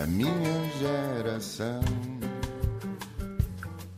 [0.00, 0.32] a minha
[0.78, 2.19] geração.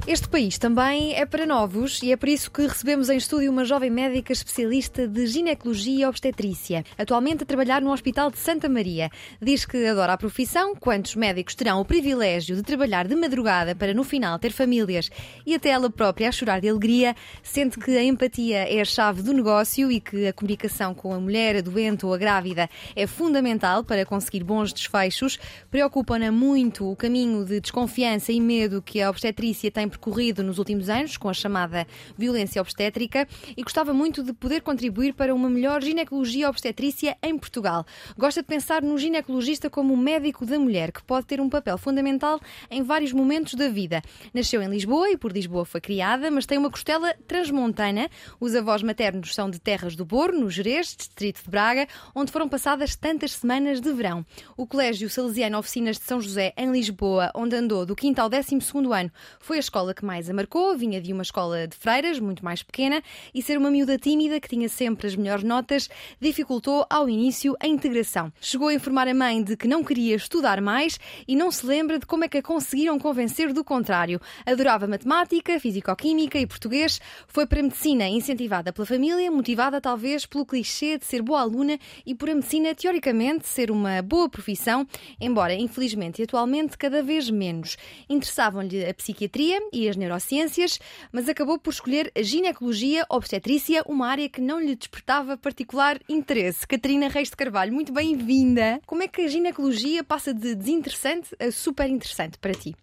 [0.05, 3.65] Este país também é para novos e é por isso que recebemos em estúdio uma
[3.65, 9.09] jovem médica especialista de ginecologia e obstetrícia, atualmente a trabalhar no Hospital de Santa Maria.
[9.41, 13.95] Diz que adora a profissão, quantos médicos terão o privilégio de trabalhar de madrugada para
[13.95, 15.09] no final ter famílias
[15.47, 19.23] e até ela própria a chorar de alegria, sente que a empatia é a chave
[19.23, 23.07] do negócio e que a comunicação com a mulher, a doente ou a grávida é
[23.07, 25.39] fundamental para conseguir bons desfechos.
[25.71, 30.89] Preocupa-na muito o caminho de desconfiança e medo que a obstetrícia tem percorrido nos últimos
[30.89, 35.83] anos com a chamada violência obstétrica e gostava muito de poder contribuir para uma melhor
[35.83, 37.85] ginecologia obstetrícia em Portugal.
[38.17, 41.77] Gosta de pensar no ginecologista como o médico da mulher, que pode ter um papel
[41.77, 44.03] fundamental em vários momentos da vida.
[44.33, 48.09] Nasceu em Lisboa e por Lisboa foi criada, mas tem uma costela transmontana.
[48.41, 52.49] Os avós maternos são de Terras do Boro, no Jerez, distrito de Braga, onde foram
[52.49, 54.25] passadas tantas semanas de verão.
[54.57, 58.59] O Colégio Salesiano Oficinas de São José, em Lisboa, onde andou do 5 ao 12
[58.95, 62.21] ano, foi a escola escola que mais a marcou, vinha de uma escola de freiras,
[62.21, 63.03] muito mais pequena,
[63.35, 65.89] e ser uma miúda tímida que tinha sempre as melhores notas
[66.21, 68.33] dificultou ao início a integração.
[68.41, 71.99] Chegou a informar a mãe de que não queria estudar mais e não se lembra
[71.99, 74.21] de como é que a conseguiram convencer do contrário.
[74.47, 80.47] Adorava matemática, físico-química e português, foi para a medicina incentivada pela família, motivada talvez pelo
[80.47, 84.87] clichê de ser boa aluna e por a medicina teoricamente ser uma boa profissão,
[85.21, 87.77] embora infelizmente e atualmente cada vez menos.
[88.09, 90.79] Interessavam-lhe a psiquiatria e as neurociências,
[91.11, 96.67] mas acabou por escolher a ginecologia obstetrícia, uma área que não lhe despertava particular interesse.
[96.67, 98.81] Catarina Reis de Carvalho, muito bem-vinda.
[98.87, 102.75] Como é que a ginecologia passa de desinteressante a super interessante para ti?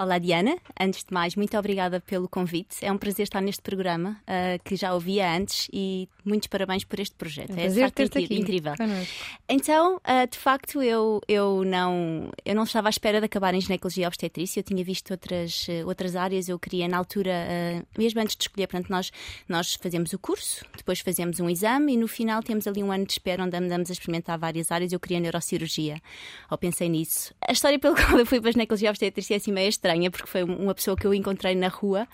[0.00, 0.56] Olá, Diana.
[0.78, 2.76] Antes de mais, muito obrigada pelo convite.
[2.82, 7.00] É um prazer estar neste programa, uh, que já ouvia antes, e muitos parabéns por
[7.00, 7.50] este projeto.
[7.58, 8.38] É, é de facto aqui.
[8.38, 8.74] incrível.
[9.48, 13.60] Então, uh, de facto, eu, eu, não, eu não estava à espera de acabar em
[13.60, 14.60] ginecologia e obstetrícia.
[14.60, 16.48] Eu tinha visto outras, uh, outras áreas.
[16.48, 17.34] Eu queria, na altura,
[17.98, 19.10] mesmo antes de escolher, portanto, nós,
[19.48, 23.04] nós fazemos o curso, depois fazemos um exame e no final temos ali um ano
[23.04, 24.92] de espera onde andamos a experimentar várias áreas.
[24.92, 26.00] Eu queria neurocirurgia.
[26.48, 27.34] Ou pensei nisso.
[27.44, 29.87] A história pela qual eu fui para a ginecologia e obstetrícia é assim meio extra
[29.88, 32.06] estranha, porque foi uma pessoa que eu encontrei na rua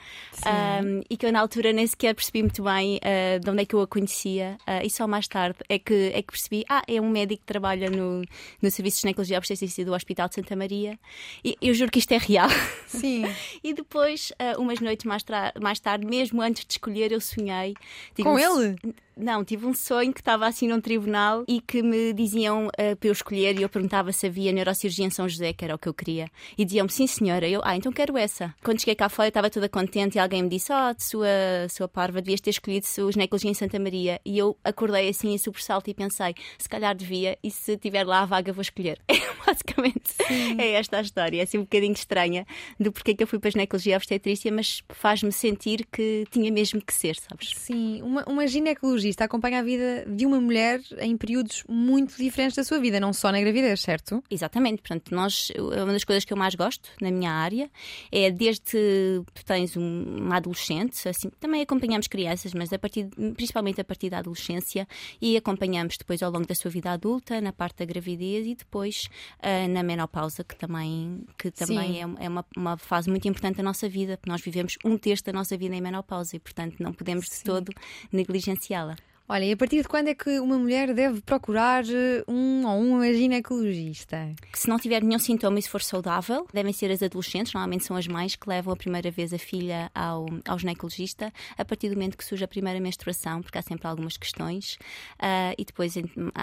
[0.46, 3.64] um, e que eu na altura nem sequer percebi muito bem uh, de onde é
[3.64, 4.56] que eu a conhecia.
[4.60, 7.46] Uh, e só mais tarde é que, é que percebi: ah, é um médico que
[7.46, 8.22] trabalha no,
[8.62, 10.98] no Serviço de Ginecologia Obstetrícia do Hospital de Santa Maria.
[11.44, 12.48] E eu juro que isto é real.
[12.86, 13.24] Sim.
[13.62, 15.24] e depois, uh, umas noites mais,
[15.60, 17.74] mais tarde, mesmo antes de escolher, eu sonhei.
[18.22, 18.76] Com ele?
[19.16, 23.08] Não, tive um sonho que estava assim num tribunal e que me diziam uh, para
[23.08, 25.88] eu escolher e eu perguntava se havia neurocirurgia em São José, que era o que
[25.88, 26.28] eu queria.
[26.58, 28.52] E diziam-me, sim senhora, eu, ah, então quero essa.
[28.62, 31.28] Quando cheguei cá fora, eu estava toda contente e alguém me disse, oh, sua,
[31.70, 34.20] sua parva, devias ter escolhido o ginecologia em Santa Maria.
[34.24, 38.22] E eu acordei assim em sobressalto e pensei, se calhar devia e se tiver lá
[38.22, 39.00] a vaga vou escolher.
[39.46, 40.60] Basicamente sim.
[40.60, 41.38] é esta a história.
[41.38, 42.46] É assim um bocadinho estranha
[42.80, 46.80] do porquê que eu fui para a ginecologia obstetrícia, mas faz-me sentir que tinha mesmo
[46.80, 47.52] que ser, sabes?
[47.56, 52.56] Sim, uma, uma ginecologia ginecologista acompanha a vida de uma mulher em períodos muito diferentes
[52.56, 54.22] da sua vida, não só na gravidez, certo?
[54.30, 54.82] Exatamente.
[54.82, 57.70] Portanto, nós, uma das coisas que eu mais gosto na minha área
[58.10, 63.84] é desde tu tens uma adolescente, assim, também acompanhamos crianças, mas a partir, principalmente a
[63.84, 64.86] partir da adolescência
[65.20, 69.08] e acompanhamos depois ao longo da sua vida adulta, na parte da gravidez e depois
[69.40, 73.62] uh, na menopausa, que também, que também é, é uma, uma, fase muito importante da
[73.62, 76.92] nossa vida, porque nós vivemos um terço da nossa vida em menopausa e, portanto, não
[76.92, 77.44] podemos de Sim.
[77.44, 77.72] todo
[78.12, 78.93] negligenciá-la.
[79.26, 82.78] Olha, e a partir de quando é que uma mulher deve procurar eh, um ou
[82.78, 84.34] uma ginecologista?
[84.52, 87.96] Se não tiver nenhum sintoma e se for saudável, devem ser as adolescentes, normalmente são
[87.96, 91.94] as mães que levam a primeira vez a filha ao, ao ginecologista a partir do
[91.94, 94.74] momento que surge a primeira menstruação, porque há sempre algumas questões,
[95.14, 95.94] uh, e depois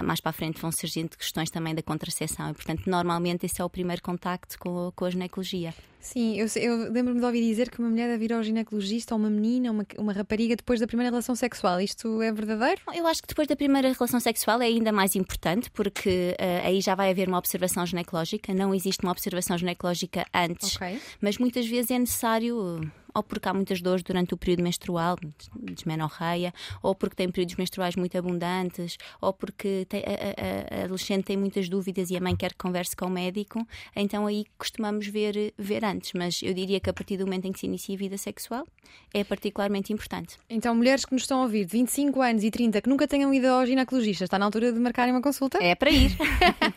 [0.04, 3.64] mais para a frente vão surgindo questões também da contracepção, e portanto, normalmente esse é
[3.64, 5.72] o primeiro contacto com, com a ginecologia.
[6.02, 9.20] Sim, eu, eu lembro-me de ouvir dizer que uma mulher deve ir ao ginecologista ou
[9.20, 11.80] uma menina, uma, uma rapariga, depois da primeira relação sexual.
[11.80, 12.82] Isto é verdadeiro?
[12.94, 16.82] Eu acho que depois da primeira relação sexual é ainda mais importante, porque uh, aí
[16.82, 18.52] já vai haver uma observação ginecológica.
[18.54, 21.00] Não existe uma observação ginecológica antes, okay.
[21.22, 22.82] mas muitas vezes é necessário
[23.14, 25.18] ou porque há muitas dores durante o período menstrual,
[25.62, 31.26] desmenorreia, ou porque tem períodos menstruais muito abundantes, ou porque tem, a, a, a, adolescente
[31.26, 33.66] tem muitas dúvidas e a mãe quer que converse com o médico,
[33.96, 36.14] então aí costumamos ver, ver antes.
[36.14, 38.66] Mas eu diria que a partir do momento em que se inicia a vida sexual
[39.14, 40.38] é particularmente importante.
[40.50, 43.34] Então, mulheres que nos estão a ouvir de 25 anos e 30 que nunca tenham
[43.34, 45.58] ido ao ginecologista, está na altura de marcarem uma consulta?
[45.62, 46.12] É para ir.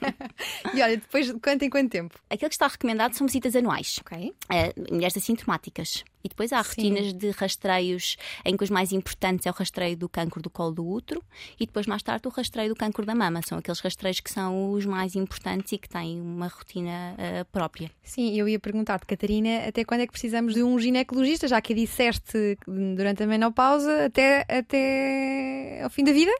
[0.75, 2.19] e olha, depois de quanto em quanto tempo?
[2.31, 4.01] Aquilo que está recomendado são visitas anuais.
[4.01, 4.29] Ok.
[4.29, 6.05] Uh, mulheres assintomáticas.
[6.25, 6.69] E depois há Sim.
[6.71, 10.73] rotinas de rastreios em que os mais importantes é o rastreio do cancro do colo
[10.73, 11.23] do útero
[11.61, 13.43] e depois mais tarde o rastreio do cancro da mama.
[13.43, 17.91] São aqueles rastreios que são os mais importantes e que têm uma rotina uh, própria.
[18.03, 21.75] Sim, eu ia perguntar-te, Catarina, até quando é que precisamos de um ginecologista, já que
[21.75, 26.33] disseste durante a menopausa, até, até ao fim da vida?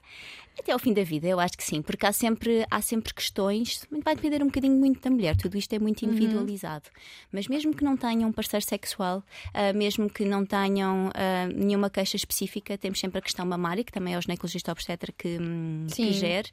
[0.59, 3.85] Até ao fim da vida, eu acho que sim, porque há sempre, há sempre questões,
[4.05, 6.85] vai depender um bocadinho muito da mulher, tudo isto é muito individualizado.
[6.87, 7.29] Uhum.
[7.33, 9.19] Mas mesmo que não tenham um parceiro sexual,
[9.49, 13.91] uh, mesmo que não tenham uh, nenhuma queixa específica, temos sempre a questão mamária, que
[13.91, 16.49] também é o ginecologista obstetra que, um, que gere,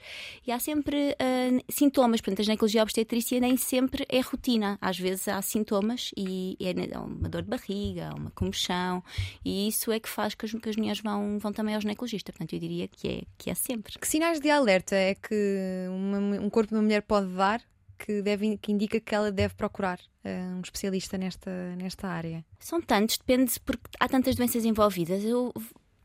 [0.45, 5.27] e há sempre uh, sintomas, portanto, a ginecologia obstetrícia nem sempre é rotina, às vezes
[5.27, 9.03] há sintomas e é uma dor de barriga, uma comichão,
[9.45, 12.31] e isso é que faz que as, que as mulheres vão, vão também ao ginecologista,
[12.31, 13.90] portanto, eu diria que é, que é sempre.
[13.99, 17.61] Que sinais de alerta é que uma, um corpo de uma mulher pode dar
[17.97, 22.43] que, deve, que indica que ela deve procurar uh, um especialista nesta, nesta área?
[22.59, 25.23] São tantos, depende, porque há tantas doenças envolvidas.
[25.23, 25.53] Eu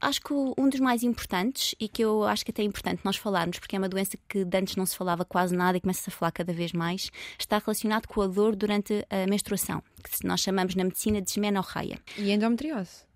[0.01, 3.17] acho que um dos mais importantes e que eu acho que até é importante nós
[3.17, 6.13] falarmos, porque é uma doença que antes não se falava quase nada e começa-se a
[6.13, 10.75] falar cada vez mais, está relacionado com a dor durante a menstruação, que nós chamamos
[10.75, 11.99] na medicina de desmenorreia.
[12.19, 13.07] E endometriose.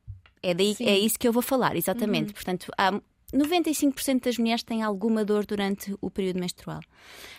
[0.43, 2.29] É, daí, é isso que eu vou falar, exatamente.
[2.29, 2.35] Uhum.
[2.35, 2.99] Portanto, há
[3.33, 6.81] 95% das mulheres têm alguma dor durante o período menstrual.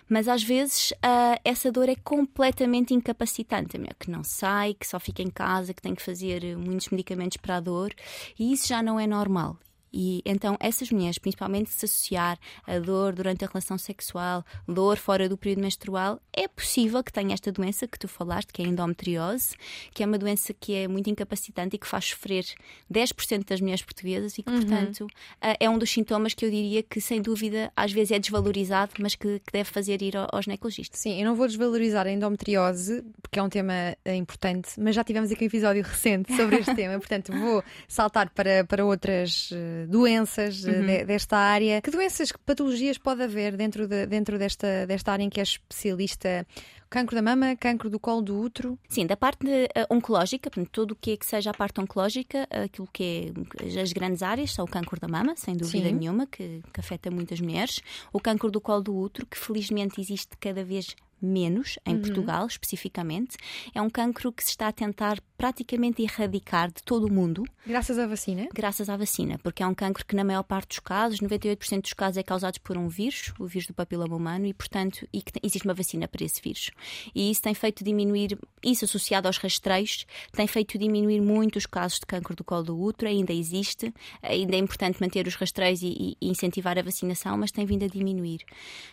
[0.10, 3.76] Mas às vezes uh, essa dor é completamente incapacitante.
[3.76, 6.90] A mulher que não sai, que só fica em casa, que tem que fazer muitos
[6.90, 7.94] medicamentos para a dor,
[8.38, 9.58] e isso já não é normal.
[9.94, 15.28] E então essas mulheres, principalmente se associar a dor durante a relação sexual, dor fora
[15.28, 18.68] do período menstrual, é possível que tenha esta doença que tu falaste, que é a
[18.68, 19.56] endometriose,
[19.94, 22.46] que é uma doença que é muito incapacitante e que faz sofrer
[22.92, 24.62] 10% das mulheres portuguesas e que, uhum.
[24.62, 25.08] portanto,
[25.42, 29.16] é um dos sintomas que eu diria que, sem dúvida, às vezes é desvalorizado, mas
[29.16, 30.98] que, que deve fazer ir ao, ao ginecologista.
[30.98, 33.74] Sim, eu não vou desvalorizar a endometriose, porque é um tema
[34.06, 38.30] eh, importante, mas já tivemos aqui um episódio recente sobre este tema, portanto vou saltar
[38.30, 40.86] para, para outras eh, doenças uhum.
[40.86, 41.82] de, desta área.
[41.82, 45.44] Que doenças, que patologias pode haver dentro, de, dentro desta, desta área em que é
[45.44, 46.46] especialista?
[46.90, 48.78] Cancro da mama, cancro do colo do útero?
[48.90, 52.46] Sim, da parte uh, oncológica, portanto, tudo o que é que seja a parte oncológica,
[52.52, 53.34] aquilo que
[53.64, 55.96] é as grandes áreas são o cancro da mama, sem dúvida Sim.
[55.96, 57.80] nenhuma, que, que afeta muitas mulheres,
[58.12, 62.02] o cancro do colo do útero, que felizmente existe cada vez menos, em uhum.
[62.02, 63.38] Portugal especificamente.
[63.74, 67.44] É um cancro que se está a tentar praticamente erradicar de todo o mundo.
[67.66, 68.48] Graças à vacina?
[68.54, 71.94] Graças à vacina, porque é um cancro que, na maior parte dos casos, 98% dos
[71.94, 75.32] casos é causado por um vírus, o vírus do papiloma humano, e, portanto, e que
[75.42, 76.70] existe uma vacina para esse vírus.
[77.16, 82.00] E isso tem feito diminuir, isso associado aos rastreios, tem feito diminuir muito os casos
[82.00, 83.92] de cancro do colo do útero, ainda existe,
[84.22, 87.88] ainda é importante manter os rastreios e, e incentivar a vacinação, mas tem vindo a
[87.88, 88.42] diminuir.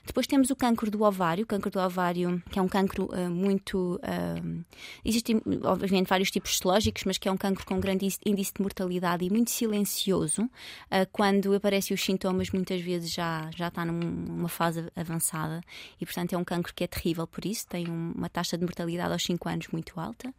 [0.03, 3.29] Depois temos o cancro do ovário, o cancro do ovário, que é um cancro uh,
[3.29, 3.97] muito.
[3.97, 4.65] Uh,
[5.05, 9.25] existem, obviamente, vários tipos histológicos, mas que é um cancro com grande índice de mortalidade
[9.25, 10.43] e muito silencioso.
[10.43, 15.61] Uh, quando aparecem os sintomas, muitas vezes já, já está numa fase avançada
[16.01, 19.13] e, portanto, é um cancro que é terrível por isso, tem uma taxa de mortalidade
[19.13, 20.33] aos 5 anos muito alta.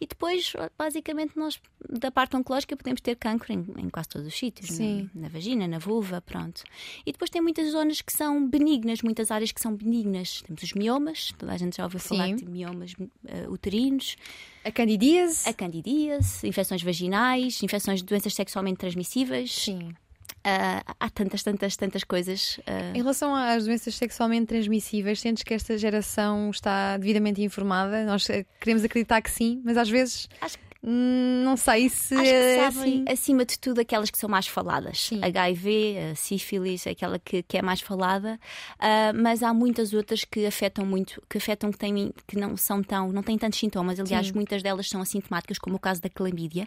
[0.00, 4.34] E depois, basicamente, nós, da parte oncológica, podemos ter cancro em, em quase todos os
[4.34, 6.62] sítios na, na, vagina, na vulva, pronto.
[7.04, 10.42] E depois tem muitas zonas que são benignas, muitas áreas que são benignas.
[10.42, 12.08] Temos os miomas, toda a gente já ouviu Sim.
[12.08, 14.16] falar de miomas uh, uterinos.
[14.64, 15.48] A candidíase?
[15.48, 19.52] A candidíase, infecções vaginais, infecções de doenças sexualmente transmissíveis.
[19.52, 19.94] Sim.
[20.40, 22.58] Uh, há tantas, tantas, tantas coisas.
[22.58, 22.94] Uh...
[22.94, 28.04] Em relação às doenças sexualmente transmissíveis, sentes que esta geração está devidamente informada?
[28.04, 28.26] Nós
[28.58, 30.28] queremos acreditar que sim, mas às vezes.
[30.40, 32.14] Acho que não sei se.
[32.14, 33.04] Acho é assim.
[33.06, 34.98] acima de tudo, aquelas que são mais faladas.
[34.98, 35.20] Sim.
[35.22, 38.40] HIV, a sífilis, aquela que, que é mais falada,
[38.76, 42.82] uh, mas há muitas outras que afetam muito, que afetam que, têm, que não são
[42.82, 44.00] tão, não têm tantos sintomas.
[44.00, 44.34] Aliás, Sim.
[44.34, 46.66] muitas delas são assintomáticas, como o caso da clamídia,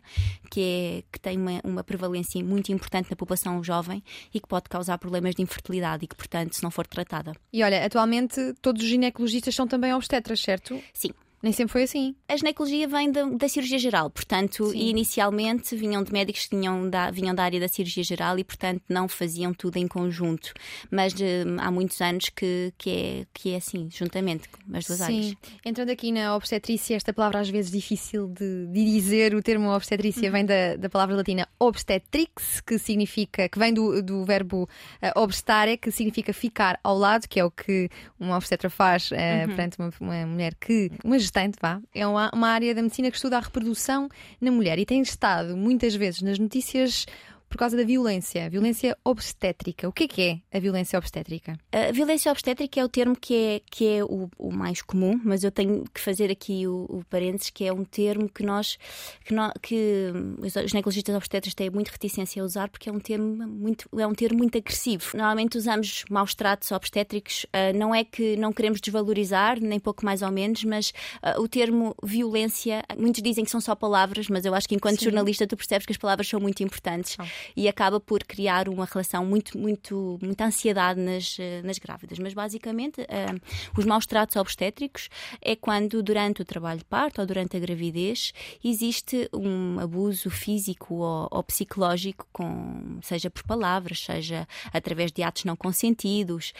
[0.51, 4.69] que, é, que tem uma, uma prevalência muito importante na população jovem e que pode
[4.69, 7.33] causar problemas de infertilidade e que, portanto, se não for tratada.
[7.51, 10.79] E olha, atualmente todos os ginecologistas são também obstetras, certo?
[10.93, 11.11] Sim.
[11.43, 12.15] Nem sempre foi assim.
[12.25, 14.79] A ginecologia vem da, da cirurgia geral, portanto, Sim.
[14.79, 18.81] inicialmente vinham de médicos que vinham da, vinham da área da cirurgia geral e, portanto,
[18.87, 20.53] não faziam tudo em conjunto.
[20.89, 21.25] Mas de,
[21.59, 25.03] há muitos anos que, que, é, que é assim, juntamente, as duas Sim.
[25.03, 25.35] áreas.
[25.65, 30.27] Entrando aqui na obstetrícia, esta palavra às vezes difícil de, de dizer, o termo obstetrícia
[30.27, 30.31] uhum.
[30.31, 35.75] vem da, da palavra latina obstetrix, que significa, que vem do, do verbo uh, obstare,
[35.75, 39.55] que significa ficar ao lado, que é o que uma obstetra faz uh, uhum.
[39.55, 40.89] perante uma, uma mulher que.
[41.03, 44.07] Uma gestante, vá, é uma, uma área da medicina que estuda a reprodução
[44.39, 47.07] na mulher e tem estado muitas vezes nas notícias
[47.53, 49.87] por causa da violência, violência obstétrica.
[49.87, 51.55] O que é que é a violência obstétrica?
[51.71, 55.43] A violência obstétrica é o termo que é, que é o, o mais comum, mas
[55.43, 58.79] eu tenho que fazer aqui o, o parênteses, que é um termo que nós,
[59.23, 63.47] que, nós, que os ginecologistas obstetras têm muito reticência a usar porque é um termo
[63.47, 65.11] muito, é um termo muito agressivo.
[65.13, 70.23] Normalmente usamos maus tratos obstétricos, uh, não é que não queremos desvalorizar, nem pouco mais
[70.23, 70.91] ou menos, mas
[71.21, 74.97] uh, o termo violência, muitos dizem que são só palavras, mas eu acho que enquanto
[74.97, 75.05] Sim.
[75.05, 77.15] jornalista tu percebes que as palavras são muito importantes.
[77.55, 82.19] E acaba por criar uma relação muito, muito, muita ansiedade nas, ah, nas grávidas.
[82.19, 83.41] Mas basicamente, uh,
[83.77, 85.09] os maus tratos obstétricos
[85.41, 88.33] é quando durante o trabalho de parto ou durante a gravidez
[88.63, 95.45] existe um abuso físico ou, ou psicológico, com, seja por palavras, seja através de atos
[95.45, 96.53] não consentidos,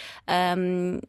[0.57, 0.99] um,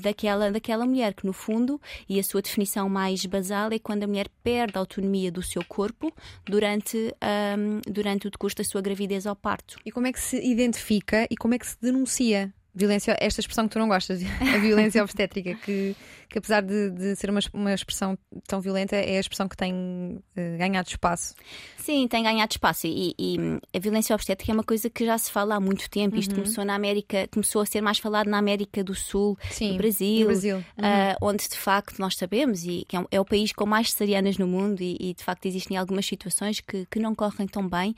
[0.00, 4.06] daquela, daquela mulher, que no fundo, e a sua definição mais basal é quando a
[4.06, 6.12] mulher perde a autonomia do seu corpo
[6.44, 7.14] durante,
[7.58, 9.78] um, durante o decurso da sua gravidez ao parto.
[9.84, 12.52] E como é que se identifica e como é que se denuncia?
[12.74, 15.96] Violência, esta expressão que tu não gostas, a violência obstétrica, que
[16.30, 19.74] que apesar de, de ser uma, uma expressão tão violenta, é a expressão que tem
[19.74, 21.34] uh, ganhado espaço.
[21.76, 22.86] Sim, tem ganhado espaço.
[22.86, 23.36] E, e,
[23.74, 26.14] a violência obstétrica é uma coisa que já se fala há muito tempo.
[26.14, 26.20] Uhum.
[26.20, 29.78] Isto começou na América, começou a ser mais falado na América do Sul, Sim, no
[29.78, 30.56] Brasil, no Brasil.
[30.56, 30.62] Uhum.
[30.62, 33.90] Uh, onde de facto nós sabemos e que é, um, é o país com mais
[33.90, 37.68] cesarianas no mundo e, e, de facto existem algumas situações que, que não correm tão
[37.68, 37.92] bem.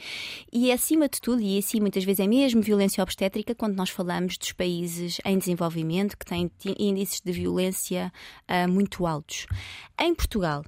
[0.51, 4.39] E acima de tudo, e assim muitas vezes é mesmo violência obstétrica quando nós falamos
[4.39, 8.13] dos países em desenvolvimento que têm índices de violência
[8.49, 9.45] uh, muito altos.
[9.99, 10.65] Em Portugal,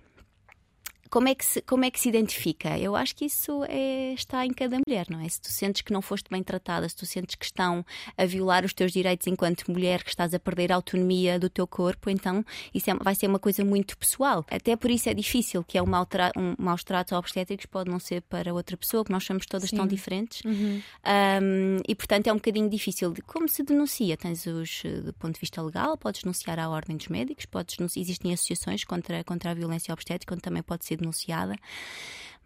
[1.10, 2.78] como é que se, como é que se identifica?
[2.78, 5.28] Eu acho que isso é, está em cada mulher, não é?
[5.28, 7.84] Se tu sentes que não foste bem tratada, se tu sentes que estão
[8.16, 11.66] a violar os teus direitos enquanto mulher, que estás a perder a autonomia do teu
[11.66, 14.44] corpo, então isso é, vai ser uma coisa muito pessoal.
[14.50, 16.06] Até por isso é difícil, que é um, mau
[16.36, 19.76] um maus tratos obstétricos pode não ser para outra pessoa, que nós somos todas Sim.
[19.76, 20.42] tão diferentes.
[20.44, 20.82] Uhum.
[21.04, 23.12] Um, e portanto é um bocadinho difícil.
[23.12, 24.16] De, como se denuncia?
[24.16, 28.32] Tens os, do ponto de vista legal, podes denunciar à ordem dos médicos, podes, existem
[28.32, 31.56] associações contra, contra a violência obstétrica, onde também pode ser denunciada.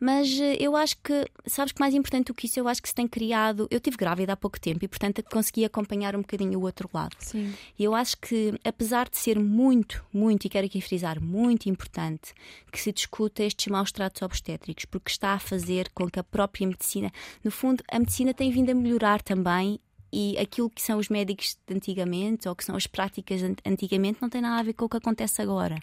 [0.01, 2.89] Mas eh, eu acho que, sabes que mais importante do que isso, eu acho que
[2.89, 3.67] se tem criado.
[3.71, 7.17] Eu tive grávida há pouco tempo e, portanto, consegui acompanhar um bocadinho o outro lado.
[7.19, 7.53] Sim.
[7.79, 12.33] E eu acho que, apesar de ser muito, muito, e quero aqui frisar, muito importante
[12.71, 16.67] que se discuta estes maus tratos obstétricos, porque está a fazer com que a própria
[16.67, 17.11] medicina,
[17.43, 19.81] no fundo, a medicina tem vindo a melhorar também
[20.13, 24.19] e aquilo que são os médicos de antigamente ou que são as práticas de antigamente
[24.21, 25.79] não tem nada a ver com o que acontece agora.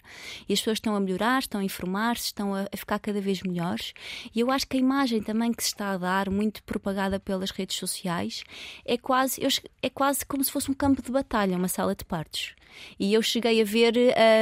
[0.48, 3.92] E as pessoas estão a melhorar, estão a informar-se, estão a, ficar cada vez melhores.
[4.34, 7.50] E eu acho que a imagem também que se está a dar, muito propagada pelas
[7.50, 8.44] redes sociais,
[8.84, 9.48] é quase, eu,
[9.82, 12.54] é quase como se fosse um campo de batalha, uma sala de partos.
[12.98, 13.94] E eu cheguei a ver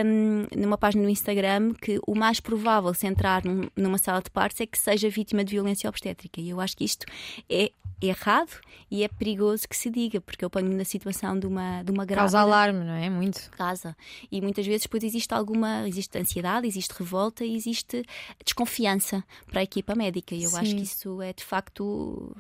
[0.05, 4.31] um, numa página do Instagram que o mais provável se entrar num, numa sala de
[4.31, 6.41] partos é que seja vítima de violência obstétrica.
[6.41, 7.07] E eu acho que isto
[7.49, 7.71] é
[8.03, 8.61] errado
[8.91, 12.05] e é perigoso que se diga, porque eu ponho-me na situação de uma, de uma
[12.05, 12.21] grávida.
[12.21, 13.11] Causa alarme, não é?
[13.11, 13.51] Muito.
[13.51, 13.97] Casa.
[14.31, 18.05] E muitas vezes depois existe alguma, existe ansiedade, existe revolta e existe
[18.45, 20.35] desconfiança para a equipa médica.
[20.35, 20.59] E eu Sim.
[20.59, 22.37] acho que isso é de facto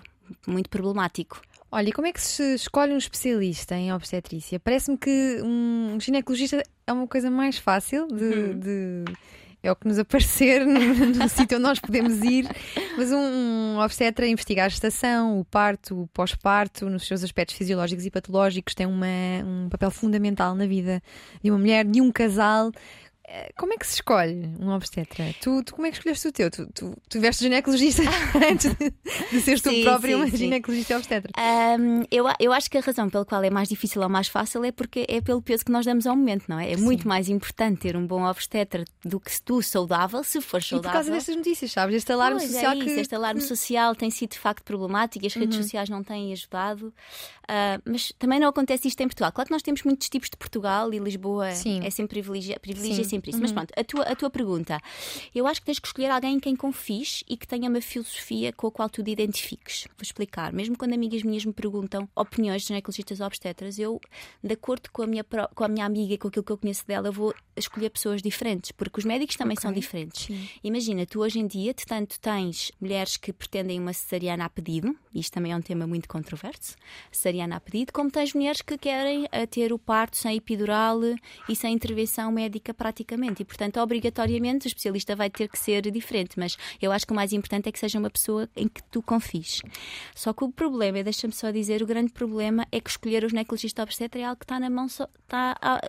[0.46, 1.42] muito problemático.
[1.72, 4.60] Olha, e como é que se escolhe um especialista em obstetrícia?
[4.60, 8.58] Parece-me que um ginecologista é uma coisa mais fácil de, uhum.
[8.60, 9.04] de
[9.64, 10.78] é o que nos aparecer no,
[11.16, 12.46] no sítio onde nós podemos ir.
[12.98, 18.04] Mas um, um obstetra investigar a gestação, o parto, o pós-parto, nos seus aspectos fisiológicos
[18.04, 19.06] e patológicos, tem uma,
[19.42, 21.02] um papel fundamental na vida
[21.42, 22.70] de uma mulher, de um casal.
[23.26, 25.34] Eh, como é que se escolhe um obstetra?
[25.40, 26.50] Tu, tu como é que escolheste o teu?
[26.50, 28.02] Tu, tu, tu tiveste ginecologista
[28.50, 28.92] antes de,
[29.32, 30.36] de seres tu própria uma sim.
[30.36, 31.32] ginecologista obstetra?
[31.38, 34.62] Um, eu, eu acho que a razão pela qual é mais difícil ou mais fácil
[34.64, 36.72] é porque é pelo peso que nós damos ao momento, não é?
[36.72, 36.82] É sim.
[36.82, 40.90] muito mais importante ter um bom obstetra do que se tu saudável, se for saudável.
[40.90, 41.96] E por causa destas notícias, sabes?
[41.96, 42.72] Este alarme pois é social.
[42.72, 43.00] É isso, que...
[43.00, 45.62] Este alarme social tem sido de facto problemático e as redes uhum.
[45.62, 46.92] sociais não têm ajudado.
[47.44, 49.30] Uh, mas também não acontece isto em Portugal.
[49.32, 51.80] Claro que nós temos muitos tipos de Portugal e Lisboa sim.
[51.84, 53.38] é sempre privilegia, privilegia sempre isso.
[53.38, 53.42] Uhum.
[53.42, 54.80] Mas pronto, a tua, a tua pergunta.
[55.34, 58.52] Eu acho que tens que escolher alguém em quem confies e que tenha uma filosofia
[58.52, 59.84] com a qual tu te identifiques.
[59.96, 60.52] Vou explicar.
[60.52, 64.00] Mesmo quando amigas minhas me perguntam opiniões de ginecologistas obstetras, eu,
[64.42, 67.10] de acordo com a minha, com a minha amiga, com aquilo que eu conheço dela,
[67.10, 69.62] vou escolher pessoas diferentes, porque os médicos também okay.
[69.62, 70.26] são diferentes.
[70.26, 70.48] Sim.
[70.62, 75.32] Imagina, tu hoje em dia, tanto tens mulheres que pretendem uma cesariana a pedido, isto
[75.32, 76.74] também é um tema muito controverso,
[77.34, 81.00] cesariana a pedido, como tens mulheres que querem eh, ter o parto sem epidural
[81.48, 86.38] e sem intervenção médica praticamente e, portanto, obrigatoriamente o especialista vai ter que ser diferente.
[86.38, 89.02] Mas eu acho que o mais importante é que seja uma pessoa em que tu
[89.02, 89.60] confies.
[90.14, 93.82] Só que o problema, deixa-me só dizer, o grande problema é que escolher o ginecologista
[93.82, 95.80] obstetra é algo que está na mão, só, está,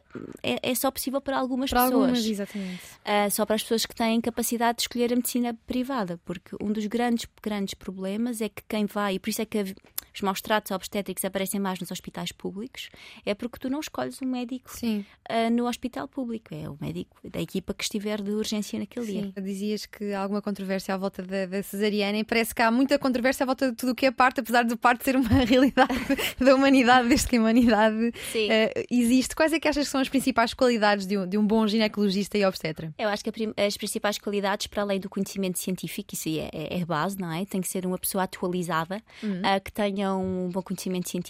[0.42, 2.04] é, é só possível para algumas para pessoas.
[2.04, 2.82] Algumas, exatamente.
[3.06, 6.72] Uh, só para as pessoas que têm capacidade de escolher a medicina privada, porque um
[6.72, 9.76] dos grandes, grandes problemas é que quem vai, e por isso é que
[10.16, 12.90] os maus tratos obstétricos aparecem mais nos hospitais públicos,
[13.26, 17.42] é porque tu não escolhes um médico uh, no hospital público, é o médico da
[17.42, 19.32] equipa que estiver de urgência naquele Sim.
[19.34, 19.44] dia.
[19.44, 22.98] Dizias que há alguma controvérsia à volta da, da cesariana e parece que há muita
[22.98, 25.94] controvérsia à volta de tudo o que é parte, apesar de parte ser uma realidade
[26.40, 29.36] da humanidade, desde que a humanidade uh, existe.
[29.36, 32.38] Quais é que achas que são as principais qualidades de um, de um bom ginecologista
[32.38, 32.94] e obstetra?
[32.98, 36.86] Eu acho que as principais qualidades, para além do conhecimento científico, isso é, é, é
[36.86, 37.46] base, não é?
[37.46, 39.42] Tem que ser uma pessoa atualizada, uhum.
[39.42, 41.25] uh, que tenha um bom conhecimento científico.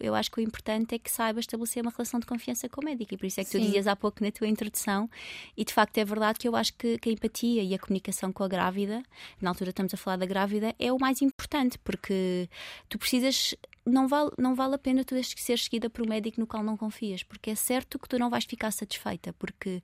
[0.00, 2.84] Eu acho que o importante é que saiba estabelecer uma relação de confiança com o
[2.84, 3.14] médico.
[3.14, 3.58] E por isso é que Sim.
[3.58, 5.08] tu dizias há pouco na tua introdução,
[5.56, 8.32] e de facto é verdade que eu acho que, que a empatia e a comunicação
[8.32, 9.02] com a grávida,
[9.40, 12.48] na altura estamos a falar da grávida, é o mais importante, porque
[12.88, 13.54] tu precisas
[13.86, 16.76] não vale, não vale a pena tu ser seguida por um médico no qual não
[16.76, 19.82] confias, porque é certo que tu não vais ficar satisfeita, porque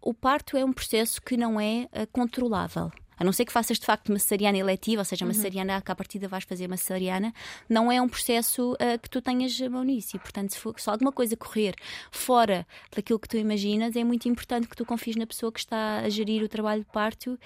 [0.00, 2.90] o parto é um processo que não é uh, controlável.
[3.18, 5.34] A não ser que faças de facto uma cesariana eletiva, ou seja, uma uhum.
[5.34, 7.32] cesariana que à partida vais fazer uma cesariana,
[7.68, 10.16] não é um processo uh, que tu tenhas mão nisso.
[10.16, 11.74] E, portanto, se, for, se alguma coisa correr
[12.10, 16.00] fora daquilo que tu imaginas, é muito importante que tu confies na pessoa que está
[16.00, 17.38] a gerir o trabalho de parto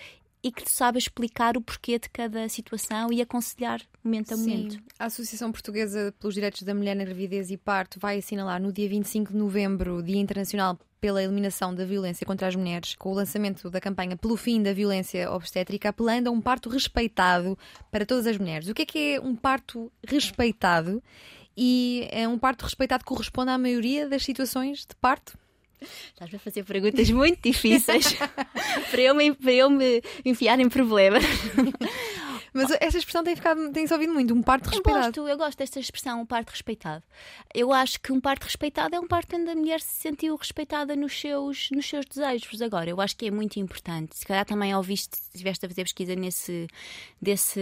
[0.46, 4.74] e que sabe explicar o porquê de cada situação e aconselhar momento a momento.
[4.74, 4.82] Sim.
[4.96, 8.88] A Associação Portuguesa pelos Direitos da Mulher na Gravidez e Parto vai assinalar no dia
[8.88, 13.68] 25 de novembro, Dia Internacional pela Eliminação da Violência contra as Mulheres, com o lançamento
[13.68, 17.58] da campanha pelo fim da violência obstétrica, apelando a um parto respeitado
[17.90, 18.68] para todas as mulheres.
[18.68, 21.02] O que é que é um parto respeitado?
[21.56, 25.36] E é um parto respeitado que corresponde à maioria das situações de parto?
[25.80, 28.16] Estás a fazer perguntas muito difíceis
[28.90, 31.18] para, eu me, para eu me enfiar em problema.
[32.56, 34.96] Mas essa expressão tem ficado, tem-se ouvido muito, um parto respeitado.
[34.96, 37.04] Eu gosto, eu gosto desta expressão, um parto respeitado.
[37.52, 40.96] Eu acho que um parto respeitado é um parto onde a mulher se sentiu respeitada
[40.96, 42.62] nos seus, nos seus desejos.
[42.62, 44.16] Agora, eu acho que é muito importante.
[44.16, 46.66] Se calhar também ouviste, estiveste a fazer pesquisa nesse,
[47.20, 47.60] desse,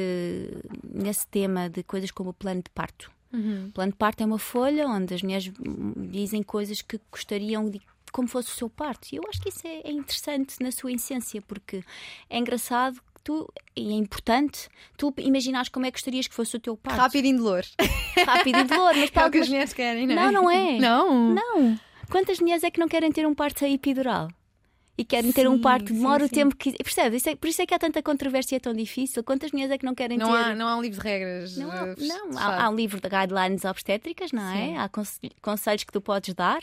[0.85, 3.11] nesse tema de coisas como o plano de parto.
[3.33, 3.67] Uhum.
[3.67, 5.51] O plano de parto é uma folha onde as mulheres
[6.09, 7.81] dizem coisas que gostariam de
[8.15, 9.09] como fosse o seu parto.
[9.13, 11.83] E eu acho que isso é, é interessante na sua essência, porque
[12.31, 16.61] é engraçado tu, e é importante, tu imaginares como é que gostarias que fosse o
[16.61, 17.01] teu parto.
[17.01, 17.65] Rápido e indolor.
[18.25, 19.31] Rápido e indolor, mas para é algumas...
[19.31, 20.17] que as mulheres querem, não é?
[20.17, 20.79] Não, não é.
[20.79, 21.35] Não.
[21.35, 21.81] Não.
[22.09, 24.29] Quantas mulheres é que não querem ter um parto epidural?
[24.97, 26.73] E querem ter um parto, demora sim, o tempo que.
[26.73, 27.19] Percebe?
[27.27, 29.25] É, por isso é que há tanta controvérsia, é tão difícil.
[29.25, 30.37] Quantas mulheres é que não querem não ter.
[30.37, 31.57] Há, não há um livro de regras.
[31.57, 34.67] Não, há, não há, há, um livro de guidelines obstétricas, não é?
[34.67, 34.77] Sim.
[34.79, 34.91] Há
[35.43, 36.63] conselhos que tu podes dar,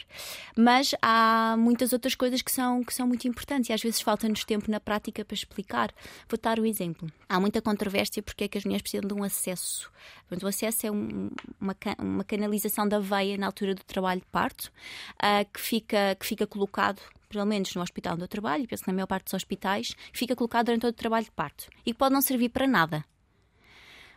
[0.55, 4.45] mas há muitas outras coisas que são, que são muito importantes e às vezes falta-nos
[4.45, 5.91] tempo na prática para explicar.
[6.29, 7.11] Vou dar o um exemplo.
[7.27, 9.91] Há muita controvérsia porque é que as mulheres precisam de um acesso.
[10.21, 11.29] Portanto, o acesso é um,
[11.59, 14.71] uma, uma canalização da veia na altura do trabalho de parto
[15.17, 18.93] uh, que, fica, que fica colocado pelo menos no hospital onde eu trabalho, penso na
[18.93, 22.21] maior parte dos hospitais, fica colocado durante todo o trabalho de parto e pode não
[22.21, 23.05] servir para nada.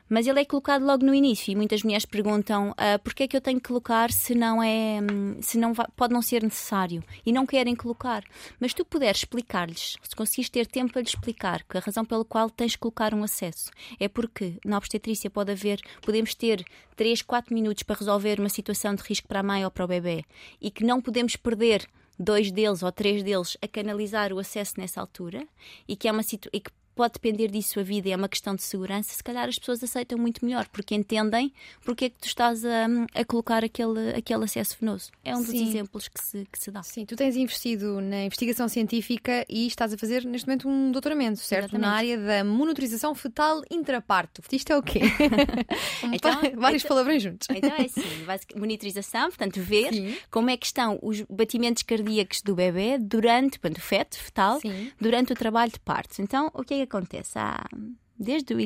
[0.08, 3.36] Mas ele é colocado logo no início e muitas mulheres perguntam uh, porquê é que
[3.36, 4.98] eu tenho que colocar se não é
[5.40, 8.22] se não vai, pode não ser necessário e não querem colocar.
[8.60, 12.24] Mas tu puderes explicar-lhes, se conseguires ter tempo para lhes explicar que a razão pela
[12.24, 16.62] qual tens que colocar um acesso é porque na obstetrícia pode haver, podemos ter
[16.96, 19.88] 3, 4 minutos para resolver uma situação de risco para a mãe ou para o
[19.88, 20.24] bebê
[20.60, 25.00] e que não podemos perder dois deles ou três deles a canalizar o acesso nessa
[25.00, 25.46] altura
[25.86, 26.22] e que é uma
[26.52, 29.48] e que pode depender disso a vida e é uma questão de segurança, se calhar
[29.48, 31.52] as pessoas aceitam muito melhor, porque entendem
[31.84, 35.10] porque é que tu estás a, a colocar aquele, aquele acesso venoso.
[35.24, 35.68] É um dos Sim.
[35.68, 36.82] exemplos que se, que se dá.
[36.82, 41.38] Sim, tu tens investido na investigação científica e estás a fazer neste momento um doutoramento,
[41.38, 41.76] certo?
[41.76, 41.86] Exatamente.
[41.86, 44.42] Na área da monitorização fetal intraparto.
[44.52, 45.00] Isto é o quê?
[46.12, 47.48] então, Vários então, palavrões juntos.
[47.50, 48.02] Então é assim,
[48.56, 50.16] monitorização, portanto, ver Sim.
[50.30, 54.92] como é que estão os batimentos cardíacos do bebê durante, portanto, o feto, fetal, Sim.
[55.00, 56.20] durante o trabalho de parto.
[56.20, 57.38] Então, o que é acontece?
[57.38, 57.66] Há,
[58.18, 58.58] desde, o,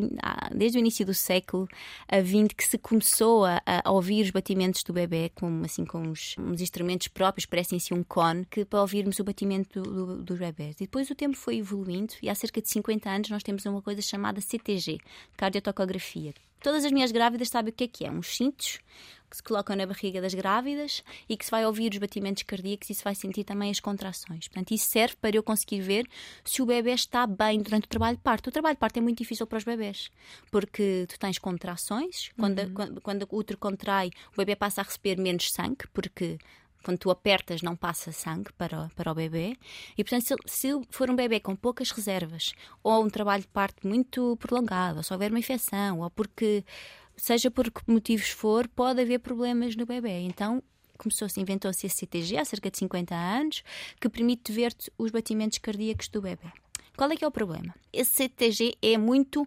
[0.54, 1.66] desde o início do século
[2.12, 6.36] XX que se começou a, a, ouvir os batimentos do bebê com, assim, com uns,
[6.38, 10.38] uns instrumentos próprios, parecem assim um cone, que, para ouvirmos o batimento do, do, dos
[10.38, 10.76] bebés.
[10.76, 13.82] E depois o tempo foi evoluindo e há cerca de 50 anos nós temos uma
[13.82, 14.98] coisa chamada CTG,
[15.36, 16.34] cardiotocografia.
[16.62, 18.10] Todas as minhas grávidas sabem o que é que é.
[18.10, 18.78] Uns cintos
[19.30, 22.88] que se colocam na barriga das grávidas e que se vai ouvir os batimentos cardíacos
[22.90, 24.48] e se vai sentir também as contrações.
[24.48, 26.06] Portanto, isso serve para eu conseguir ver
[26.44, 28.48] se o bebê está bem durante o trabalho de parto.
[28.48, 30.10] O trabalho de parto é muito difícil para os bebés,
[30.50, 32.74] porque tu tens contrações, quando, uhum.
[32.74, 36.38] quando, quando o útero contrai, o bebê passa a receber menos sangue, porque
[36.82, 39.56] quando tu apertas, não passa sangue para, para o bebê.
[39.96, 43.86] E, portanto, se, se for um bebê com poucas reservas, ou um trabalho de parto
[43.86, 46.64] muito prolongado, ou se houver uma infecção, ou porque,
[47.16, 50.20] seja por que motivos for, pode haver problemas no bebê.
[50.20, 50.62] Então,
[50.96, 53.62] começou-se, inventou-se esse CTG há cerca de 50 anos,
[54.00, 56.50] que permite ver os batimentos cardíacos do bebê.
[56.96, 57.72] Qual é que é o problema?
[57.92, 59.46] Esse CTG é muito,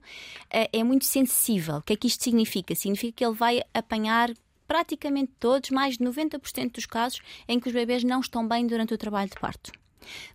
[0.49, 1.77] eh, é muito sensível.
[1.77, 2.73] O que é que isto significa?
[2.73, 4.31] Significa que ele vai apanhar
[4.71, 8.93] praticamente todos, mais de 90% dos casos, em que os bebês não estão bem durante
[8.93, 9.69] o trabalho de parto.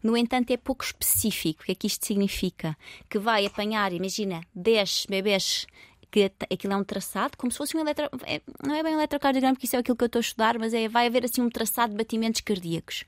[0.02, 1.62] No entanto, é pouco específico.
[1.62, 2.76] O que é que isto significa?
[3.08, 5.66] Que vai apanhar, imagina, 10 bebês
[6.10, 8.10] que aquilo é um traçado, como se fosse um eletro...
[8.26, 10.58] É, não é bem um eletrocardiograma, porque isso é aquilo que eu estou a estudar,
[10.58, 13.04] mas é, vai haver assim um traçado de batimentos cardíacos.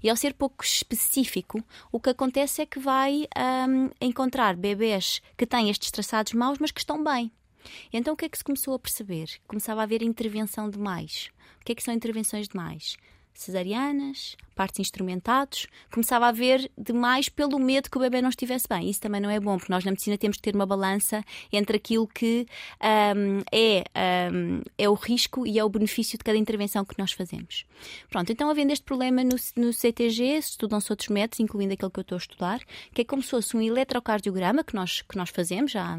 [0.00, 1.60] E ao ser pouco específico,
[1.90, 3.26] o que acontece é que vai
[3.68, 7.32] um, encontrar bebês que têm estes traçados maus, mas que estão bem.
[7.92, 9.28] Então o que é que se começou a perceber?
[9.46, 11.30] Começava a haver intervenção demais.
[11.60, 12.96] O que é que são intervenções demais?
[13.38, 18.90] Cesarianas, partes instrumentados, começava a haver demais pelo medo que o bebê não estivesse bem.
[18.90, 21.22] Isso também não é bom, porque nós na medicina temos que ter uma balança
[21.52, 22.44] entre aquilo que
[22.82, 23.84] um, é,
[24.32, 27.64] um, é o risco e é o benefício de cada intervenção que nós fazemos.
[28.10, 32.02] Pronto, então havendo este problema no, no CTG, estudam-se outros métodos, incluindo aquele que eu
[32.02, 32.60] estou a estudar,
[32.92, 35.96] que é como se fosse um eletrocardiograma que nós, que nós fazemos já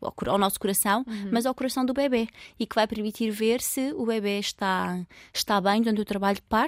[0.00, 1.28] ao, ao nosso coração, uhum.
[1.30, 2.26] mas ao coração do bebê,
[2.58, 4.98] e que vai permitir ver se o bebê está,
[5.32, 6.63] está bem durante o trabalho de parto,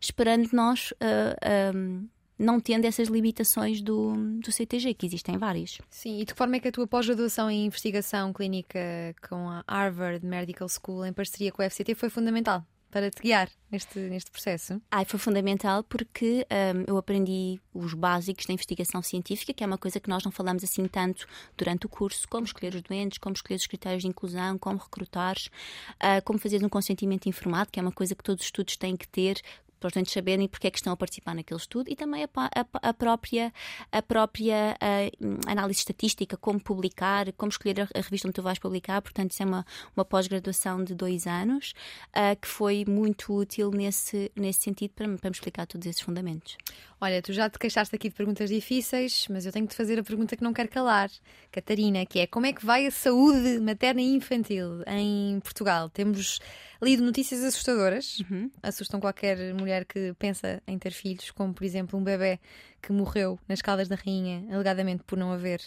[0.00, 2.08] esperando nós uh,
[2.38, 5.78] não tendo essas limitações do, do CTG, que existem várias.
[5.90, 8.80] Sim, e de que forma é que a tua pós-graduação em investigação clínica
[9.28, 12.64] com a Harvard Medical School, em parceria com a FCT, foi fundamental?
[12.90, 14.80] Para te guiar neste, neste processo?
[14.90, 19.78] Ai, foi fundamental porque um, eu aprendi os básicos da investigação científica, que é uma
[19.78, 21.26] coisa que nós não falamos assim tanto
[21.56, 25.36] durante o curso, como escolher os doentes, como escolher os critérios de inclusão, como recrutar,
[25.36, 28.96] uh, como fazer um consentimento informado, que é uma coisa que todos os estudos têm
[28.96, 29.40] que ter,
[29.88, 32.94] doentes saberem porque é que estão a participar naquele estudo e também a, a, a
[32.94, 33.52] própria,
[33.90, 38.58] a própria a, análise estatística, como publicar, como escolher a, a, revista onde tu vais
[38.58, 39.00] publicar.
[39.00, 39.64] Portanto, isso é uma,
[39.96, 41.72] uma pós-graduação de dois anos
[42.10, 46.56] uh, que foi muito útil nesse, nesse sentido para, para me explicar todos esses fundamentos.
[47.02, 49.98] Olha, tu já te queixaste aqui de perguntas difíceis, mas eu tenho que te fazer
[49.98, 51.10] a pergunta que não quero calar,
[51.50, 55.88] Catarina, que é como é que vai a saúde materna e infantil em Portugal?
[55.88, 56.40] Temos
[56.82, 58.50] lido notícias assustadoras, uhum.
[58.62, 62.38] assustam qualquer mulher que pensa em ter filhos, como por exemplo um bebê
[62.82, 65.62] que morreu nas Caldas da Rainha, alegadamente por não haver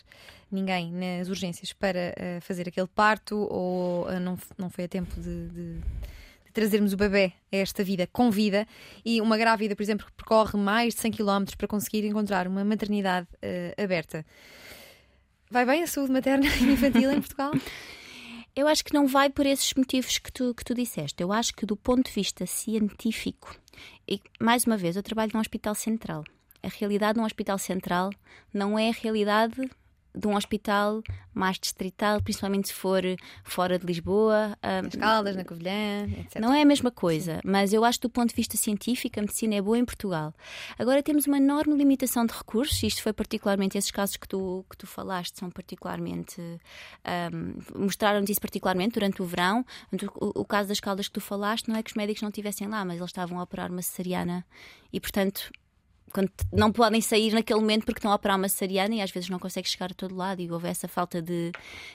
[0.51, 5.19] ninguém nas urgências para uh, fazer aquele parto, ou uh, não, não foi a tempo
[5.19, 5.79] de, de
[6.53, 8.67] trazermos o bebê a esta vida com vida
[9.03, 12.63] e uma grávida, por exemplo, que percorre mais de 100 km para conseguir encontrar uma
[12.63, 14.25] maternidade uh, aberta.
[15.49, 17.51] Vai bem a saúde materna e infantil em Portugal?
[18.55, 21.23] Eu acho que não vai por esses motivos que tu, que tu disseste.
[21.23, 23.55] Eu acho que, do ponto de vista científico,
[24.07, 26.23] e mais uma vez, eu trabalho num hospital central.
[26.61, 28.11] A realidade num hospital central
[28.53, 29.55] não é a realidade
[30.15, 31.01] de um hospital
[31.33, 33.01] mais distrital, principalmente se for
[33.43, 34.57] fora de Lisboa.
[34.61, 36.39] Nas Caldas, na Covilhã, etc.
[36.39, 37.41] Não é a mesma coisa, Sim.
[37.43, 40.33] mas eu acho que do ponto de vista científico a medicina é boa em Portugal.
[40.77, 44.77] Agora temos uma enorme limitação de recursos, isto foi particularmente, esses casos que tu, que
[44.77, 49.65] tu falaste são particularmente, um, mostraram-nos isso particularmente durante o verão.
[50.19, 52.67] O, o caso das Caldas que tu falaste não é que os médicos não estivessem
[52.67, 54.45] lá, mas eles estavam a operar uma cesariana
[54.91, 55.51] e, portanto,
[56.13, 59.29] quando não podem sair naquele momento porque estão a operar uma cesariana e às vezes
[59.29, 61.51] não conseguem chegar a todo lado e houve essa falta de,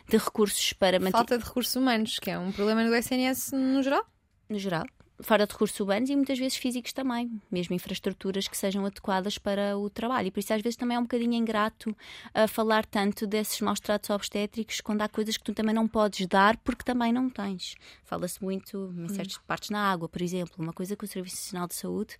[0.09, 1.13] de recursos para manter.
[1.13, 4.05] Falta de recursos humanos, que é um problema no SNS no geral?
[4.49, 4.85] No geral.
[5.21, 9.77] Fora de recursos humanos e muitas vezes físicos também, mesmo infraestruturas que sejam adequadas para
[9.77, 10.29] o trabalho.
[10.29, 11.97] E por isso às vezes também é um bocadinho ingrato
[12.33, 16.25] a falar tanto desses maus tratos obstétricos quando há coisas que tu também não podes
[16.29, 17.75] dar porque também não tens.
[18.05, 19.41] Fala-se muito em certas hum.
[19.45, 22.17] partes na água, por exemplo, uma coisa que o Serviço Nacional de Saúde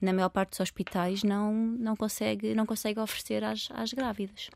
[0.00, 4.50] na maior parte dos hospitais não, não, consegue, não consegue oferecer às, às grávidas.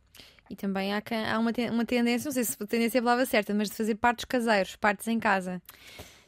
[0.48, 3.26] E também há, há uma, uma tendência, não sei se a tendência é a palavra
[3.26, 5.62] certa, mas de fazer partos caseiros, partos em casa.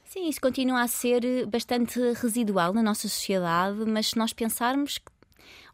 [0.04, 5.10] Sim, isso continua a ser bastante residual na nossa sociedade, mas se nós pensarmos que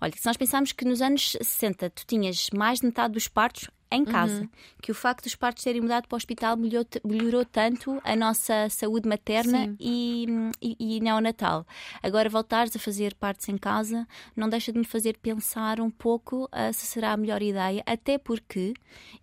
[0.00, 3.68] Olha, se nós pensarmos que nos anos 60 tu tinhas mais de metade dos partos
[3.90, 4.42] em casa.
[4.42, 4.48] Uhum.
[4.82, 8.68] Que o facto dos partos terem mudado para o hospital melhorou, melhorou tanto a nossa
[8.68, 10.26] saúde materna e,
[10.60, 11.66] e, e, neonatal.
[12.02, 16.44] Agora, voltares a fazer partos em casa não deixa de me fazer pensar um pouco
[16.44, 18.74] uh, se será a melhor ideia, até porque,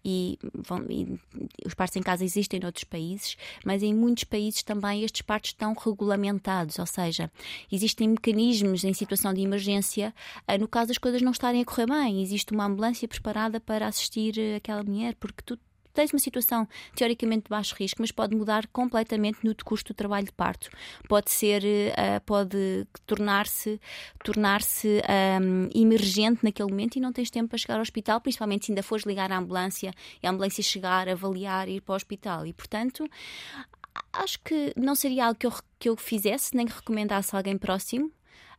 [0.04, 1.20] e, bom, e,
[1.66, 5.52] os partos em casa existem em outros países, mas em muitos países também estes partos
[5.52, 7.32] estão regulamentados, ou seja,
[7.72, 10.14] existem mecanismos em situação de emergência,
[10.50, 13.88] uh, no caso das coisas não estarem a correr bem, existe uma ambulância preparada para
[13.88, 15.60] assistir aquela mulher, porque tu
[15.96, 20.26] tens uma situação teoricamente de baixo risco, mas pode mudar completamente no decurso do trabalho
[20.26, 20.70] de parto.
[21.08, 23.80] Pode ser, uh, pode tornar-se
[24.24, 25.02] tornar-se
[25.42, 28.84] um, emergente naquele momento e não tens tempo para chegar ao hospital, principalmente se ainda
[28.84, 32.46] fores ligar à ambulância e a ambulância chegar, avaliar, ir para o hospital.
[32.46, 33.08] E, portanto,
[34.12, 38.12] acho que não seria algo que eu, que eu fizesse, nem recomendasse a alguém próximo.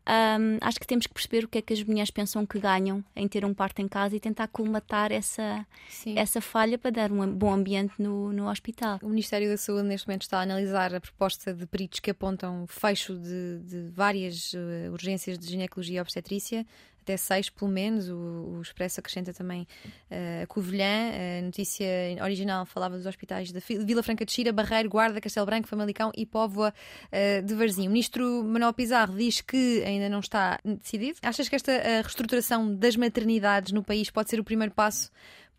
[0.08, 3.04] Um, acho que temos que perceber o que é que as mulheres pensam que ganham
[3.14, 5.66] em ter um parto em casa e tentar colmatar essa,
[6.14, 9.00] essa falha para dar um bom ambiente no, no hospital.
[9.02, 12.66] O Ministério da Saúde neste momento está a analisar a proposta de peritos que apontam
[12.68, 16.64] fecho de, de várias uh, urgências de ginecologia e obstetrícia
[17.06, 18.08] até seis, pelo menos.
[18.08, 18.16] O,
[18.58, 19.62] o Expresso acrescenta também
[20.10, 21.12] uh, a Covilhã.
[21.38, 21.86] A notícia
[22.22, 26.26] original falava dos hospitais da Vila Franca de Xira, Barreiro, Guarda, Castelo Branco, Famalicão e
[26.26, 26.74] Póvoa
[27.06, 27.86] uh, de Varzim.
[27.86, 31.18] O ministro Manuel Pizarro diz que ainda não está decidido.
[31.22, 35.10] Achas que esta reestruturação das maternidades no país pode ser o primeiro passo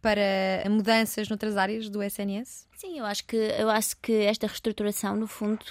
[0.02, 2.68] para mudanças noutras áreas do SNS?
[2.76, 5.66] Sim, eu acho que eu acho que esta reestruturação, no fundo,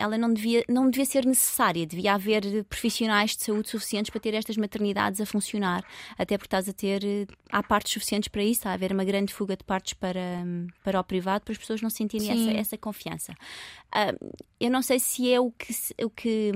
[0.00, 4.32] ela não devia, não devia ser necessária, devia haver profissionais de saúde suficientes para ter
[4.32, 5.84] estas maternidades a funcionar,
[6.18, 9.04] até porque estás a ter, eh, há partes suficientes para isso, está a haver uma
[9.04, 10.42] grande fuga de partes para,
[10.82, 13.32] para o privado, para as pessoas não sentirem essa, essa confiança.
[13.94, 16.52] Uh, eu não sei se é o que, o, que,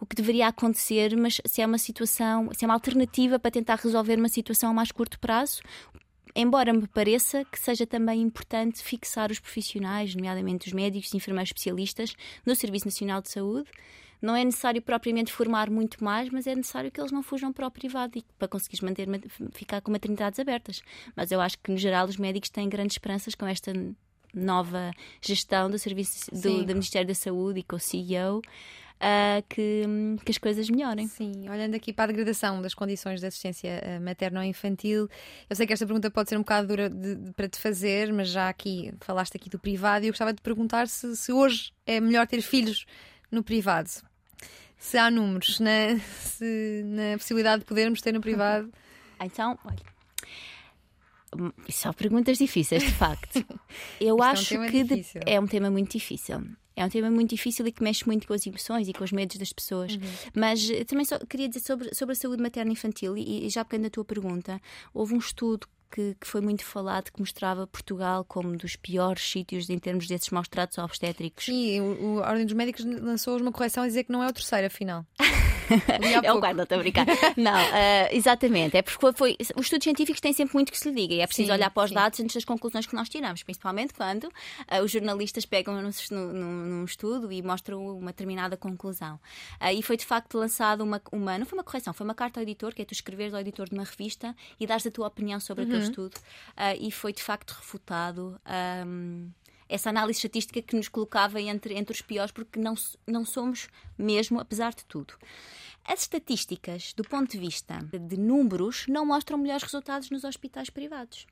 [0.00, 3.76] o que deveria acontecer, mas se é uma situação, se é uma alternativa para tentar
[3.82, 5.62] resolver uma situação a mais curto prazo,
[6.40, 11.48] embora me pareça que seja também importante fixar os profissionais, nomeadamente os médicos e enfermeiros
[11.48, 12.14] especialistas,
[12.46, 13.68] no Serviço Nacional de Saúde.
[14.22, 17.66] Não é necessário propriamente formar muito mais, mas é necessário que eles não fujam para
[17.66, 19.06] o privado e para conseguires manter,
[19.52, 20.80] ficar com maternidades abertas.
[21.14, 23.72] Mas eu acho que, no geral, os médicos têm grandes esperanças com esta
[24.34, 28.42] nova gestão do Serviço do, do Ministério da Saúde e com o CEO
[28.98, 29.84] uh, que,
[30.24, 31.06] que, as coisas melhorem.
[31.08, 35.08] Sim, olhando aqui para a degradação das condições de assistência uh, materno-infantil,
[35.48, 38.12] eu sei que esta pergunta pode ser um bocado dura de, de, para te fazer,
[38.12, 41.72] mas já aqui falaste aqui do privado e eu gostava de perguntar se, se hoje
[41.86, 42.86] é melhor ter filhos
[43.30, 43.90] no privado.
[44.76, 48.72] Se há números na, se, na possibilidade de podermos ter no privado.
[49.20, 49.97] Então, olha
[51.68, 53.44] são perguntas difíceis, de facto.
[54.00, 55.04] Eu acho é um que de...
[55.26, 56.42] é um tema muito difícil.
[56.74, 59.10] É um tema muito difícil e que mexe muito com as emoções e com os
[59.10, 59.94] medos das pessoas.
[59.94, 60.00] Uhum.
[60.32, 63.64] Mas eh, também só queria dizer sobre, sobre a saúde materna infantil, e, e já
[63.64, 64.60] pegando a tua pergunta,
[64.94, 69.68] houve um estudo que, que, foi muito falado, que mostrava Portugal como dos piores sítios
[69.68, 71.46] em termos desses maus tratos obstétricos.
[71.46, 74.32] Sim, o, a Ordem dos Médicos lançou uma correção a dizer que não é o
[74.32, 75.04] terceiro, afinal.
[76.22, 77.06] é o quarto, estou a brincar.
[77.36, 78.76] Não, uh, exatamente.
[78.76, 81.26] É porque foi, os estudos científicos têm sempre muito que se lhe diga e é
[81.26, 81.94] preciso sim, olhar para os sim.
[81.94, 86.32] dados antes das conclusões que nós tiramos, principalmente quando uh, os jornalistas pegam num, num,
[86.32, 89.16] num, estudo e mostram uma determinada conclusão.
[89.60, 92.40] Uh, e foi de facto lançado uma, uma, não foi uma correção, foi uma carta
[92.40, 95.06] ao editor, que é tu escreveres ao editor de uma revista e dares a tua
[95.06, 95.70] opinião sobre uhum.
[95.70, 96.16] aquele estudo.
[96.80, 98.40] e foi de facto refutado.
[98.86, 99.30] Um,
[99.68, 102.74] essa análise estatística que nos colocava entre, entre os piores, porque não,
[103.06, 105.14] não somos mesmo, apesar de tudo.
[105.84, 111.26] As estatísticas, do ponto de vista de números, não mostram melhores resultados nos hospitais privados.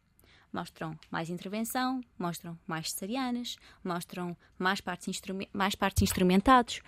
[0.57, 6.79] Mostram mais intervenção, mostram mais cesarianas, mostram mais partes, instrument mais partes instrumentados.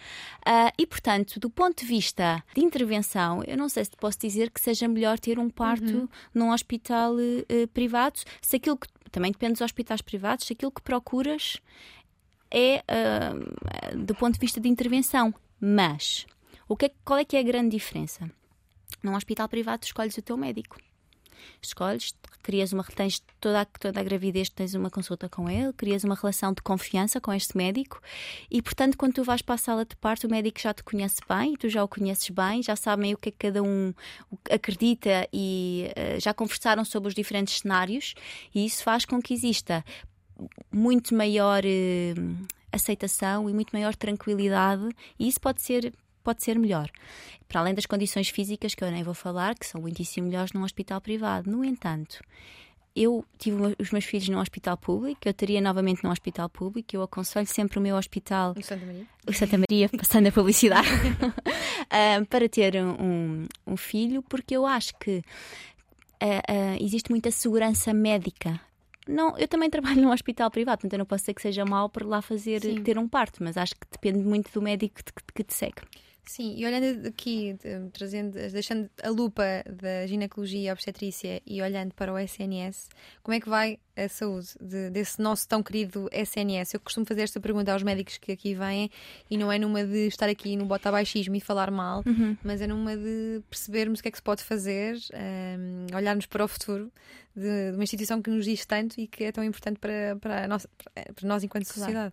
[0.41, 4.19] Uh, e, portanto, do ponto de vista de intervenção, eu não sei se te posso
[4.19, 6.09] dizer que seja melhor ter um parto uhum.
[6.33, 10.81] num hospital uh, privado, se aquilo que também depende dos hospitais privados, se aquilo que
[10.81, 11.59] procuras
[12.51, 15.35] é uh, do ponto de vista de intervenção.
[15.61, 16.27] Mas
[16.67, 18.31] o que é, qual é que é a grande diferença?
[19.03, 20.79] Num hospital privado, escolhes o teu médico.
[21.61, 26.05] Escolhes, crias uma, tens toda a, toda a gravidez, tens uma consulta com ele, crias
[26.05, 28.01] uma relação de confiança com este médico
[28.51, 31.21] e, portanto, quando tu vais para a sala de parto, o médico já te conhece
[31.29, 33.93] bem, tu já o conheces bem, já sabem o que é que cada um
[34.51, 38.15] acredita e uh, já conversaram sobre os diferentes cenários
[38.55, 39.85] e isso faz com que exista
[40.73, 45.93] muito maior uh, aceitação e muito maior tranquilidade e isso pode ser
[46.29, 46.91] pode ser melhor.
[47.49, 50.63] Para além das condições físicas, que eu nem vou falar, que são muitíssimo melhores num
[50.63, 51.51] hospital privado.
[51.51, 52.23] No entanto,
[52.95, 57.03] eu tive os meus filhos num hospital público, eu teria novamente num hospital público, eu
[57.03, 58.55] aconselho sempre o meu hospital.
[58.59, 59.07] O Santa Maria?
[59.27, 64.93] O Santa Maria, passando a publicidade, uh, para ter um, um, filho, porque eu acho
[64.99, 65.23] que
[66.23, 68.61] uh, uh, existe muita segurança médica
[69.09, 71.89] não, eu também trabalho num hospital privado, portanto eu não posso dizer que seja mau
[71.89, 72.83] para lá fazer, Sim.
[72.83, 75.81] ter um parto, mas acho que depende muito do médico que te, que te segue.
[76.29, 77.57] Sim, e olhando aqui,
[77.91, 82.91] trazendo, deixando a lupa da ginecologia e obstetrícia e olhando para o SNS,
[83.23, 86.75] como é que vai a saúde de, desse nosso tão querido SNS?
[86.75, 88.91] Eu costumo fazer esta pergunta aos médicos que aqui vêm
[89.31, 92.37] e não é numa de estar aqui no bota e falar mal, uhum.
[92.45, 94.99] mas é numa de percebermos o que é que se pode fazer,
[95.59, 96.93] um, olharmos para o futuro
[97.35, 100.47] de, de, uma instituição que nos diz tanto e que é tão importante para, para,
[100.47, 102.13] nossa, para nós enquanto sociedade.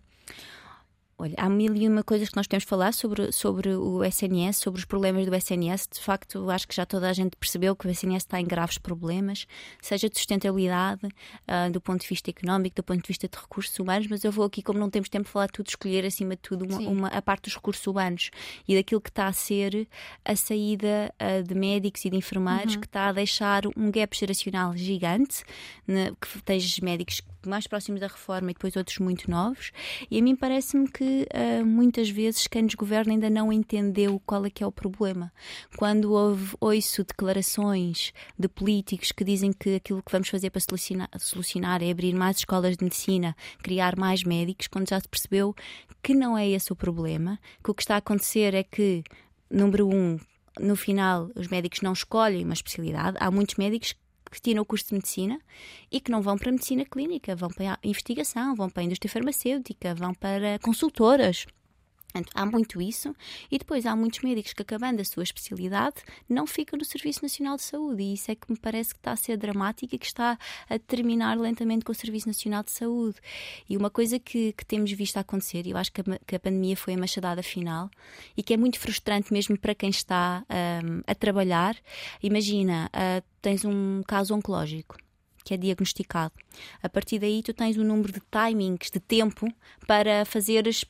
[1.18, 4.58] Olha, há mil e uma coisas que nós temos de falar sobre, sobre o SNS,
[4.58, 5.88] sobre os problemas do SNS.
[5.94, 8.76] De facto, acho que já toda a gente percebeu que o SNS está em graves
[8.76, 9.46] problemas,
[9.80, 13.78] seja de sustentabilidade, uh, do ponto de vista económico, do ponto de vista de recursos
[13.78, 16.42] humanos, mas eu vou aqui, como não temos tempo de falar tudo, escolher acima de
[16.42, 18.30] tudo uma, uma a parte dos recursos humanos
[18.68, 19.88] e daquilo que está a ser
[20.22, 22.80] a saída uh, de médicos e de enfermeiros, uhum.
[22.80, 25.44] que está a deixar um gap geracional gigante,
[25.86, 29.72] né, que tens médicos mais próximos da reforma e depois outros muito novos.
[30.10, 34.44] E a mim parece-me que uh, muitas vezes quem nos governa ainda não entendeu qual
[34.44, 35.32] é que é o problema.
[35.76, 41.08] Quando houve, ouço declarações de políticos que dizem que aquilo que vamos fazer para solucionar,
[41.18, 45.54] solucionar é abrir mais escolas de medicina, criar mais médicos, quando já se percebeu
[46.02, 49.02] que não é esse o problema, que o que está a acontecer é que,
[49.50, 50.18] número um,
[50.60, 53.16] no final os médicos não escolhem uma especialidade.
[53.20, 53.94] Há muitos médicos
[54.30, 55.40] que tiram o curso de medicina
[55.90, 58.84] e que não vão para a medicina clínica, vão para a investigação, vão para a
[58.84, 61.46] indústria farmacêutica, vão para consultoras.
[62.16, 63.14] Portanto, há muito isso,
[63.50, 67.56] e depois há muitos médicos que, acabando a sua especialidade, não ficam no Serviço Nacional
[67.56, 70.06] de Saúde, e isso é que me parece que está a ser dramático e que
[70.06, 73.16] está a terminar lentamente com o Serviço Nacional de Saúde.
[73.68, 76.40] E uma coisa que, que temos visto acontecer, e eu acho que a, que a,
[76.40, 77.90] pandemia foi a machadada final,
[78.34, 81.76] e que é muito frustrante mesmo para quem está um, a trabalhar.
[82.22, 84.96] Imagina, uh, tens um caso oncológico
[85.44, 86.34] que é diagnosticado.
[86.82, 89.46] A partir daí, tu tens um número de timings, de tempo,
[89.86, 90.84] para fazeres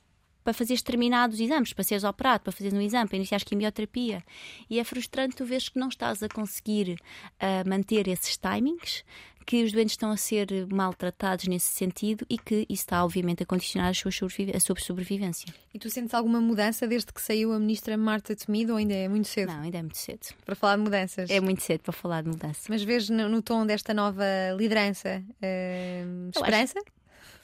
[0.47, 4.23] para fazeres determinados exames, para seres operado, para fazeres um exame, para iniciar quimioterapia.
[4.71, 7.01] E é frustrante tu veres que não estás a conseguir
[7.43, 9.03] uh, manter esses timings,
[9.45, 13.47] que os doentes estão a ser maltratados nesse sentido e que isso está, obviamente, a
[13.47, 15.53] condicionar a sua, a sua sobrevivência.
[15.75, 19.09] E tu sentes alguma mudança desde que saiu a ministra Marta Temido ou ainda é
[19.09, 19.53] muito cedo?
[19.53, 20.29] Não, ainda é muito cedo.
[20.45, 21.29] Para falar de mudanças?
[21.29, 22.61] É muito cedo para falar de mudança.
[22.69, 24.25] Mas vês no, no tom desta nova
[24.57, 26.81] liderança uh, esperança?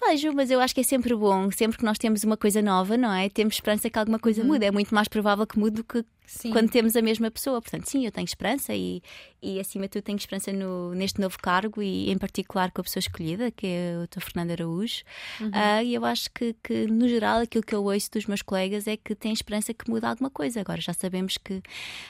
[0.06, 2.96] Vejo, mas eu acho que é sempre bom, sempre que nós temos uma coisa nova,
[2.96, 3.28] não é?
[3.28, 4.48] Temos esperança que alguma coisa uhum.
[4.48, 4.64] mude.
[4.64, 6.50] É muito mais provável que mude do que sim.
[6.50, 7.60] quando temos a mesma pessoa.
[7.60, 9.02] Portanto, sim, eu tenho esperança e,
[9.42, 12.84] e acima de tudo tenho esperança no, neste novo cargo e em particular com a
[12.84, 14.20] pessoa escolhida, que é o Dr.
[14.20, 15.02] Fernando Araújo.
[15.40, 15.48] Uhum.
[15.48, 18.86] Uh, e eu acho que, que, no geral, aquilo que eu ouço dos meus colegas
[18.86, 20.60] é que tem esperança que mude alguma coisa.
[20.60, 21.62] Agora, já sabemos que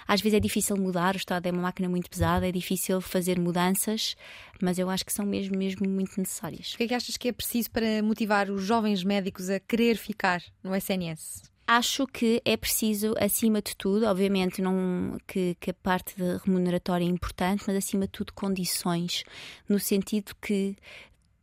[0.07, 3.39] às vezes é difícil mudar, o Estado é uma máquina muito pesada, é difícil fazer
[3.39, 4.17] mudanças,
[4.61, 6.75] mas eu acho que são mesmo, mesmo muito necessárias.
[6.75, 9.97] O que é que achas que é preciso para motivar os jovens médicos a querer
[9.97, 11.52] ficar no SNS?
[11.67, 17.09] Acho que é preciso, acima de tudo, obviamente não que, que a parte remuneratória é
[17.09, 19.23] importante, mas acima de tudo condições,
[19.69, 20.77] no sentido que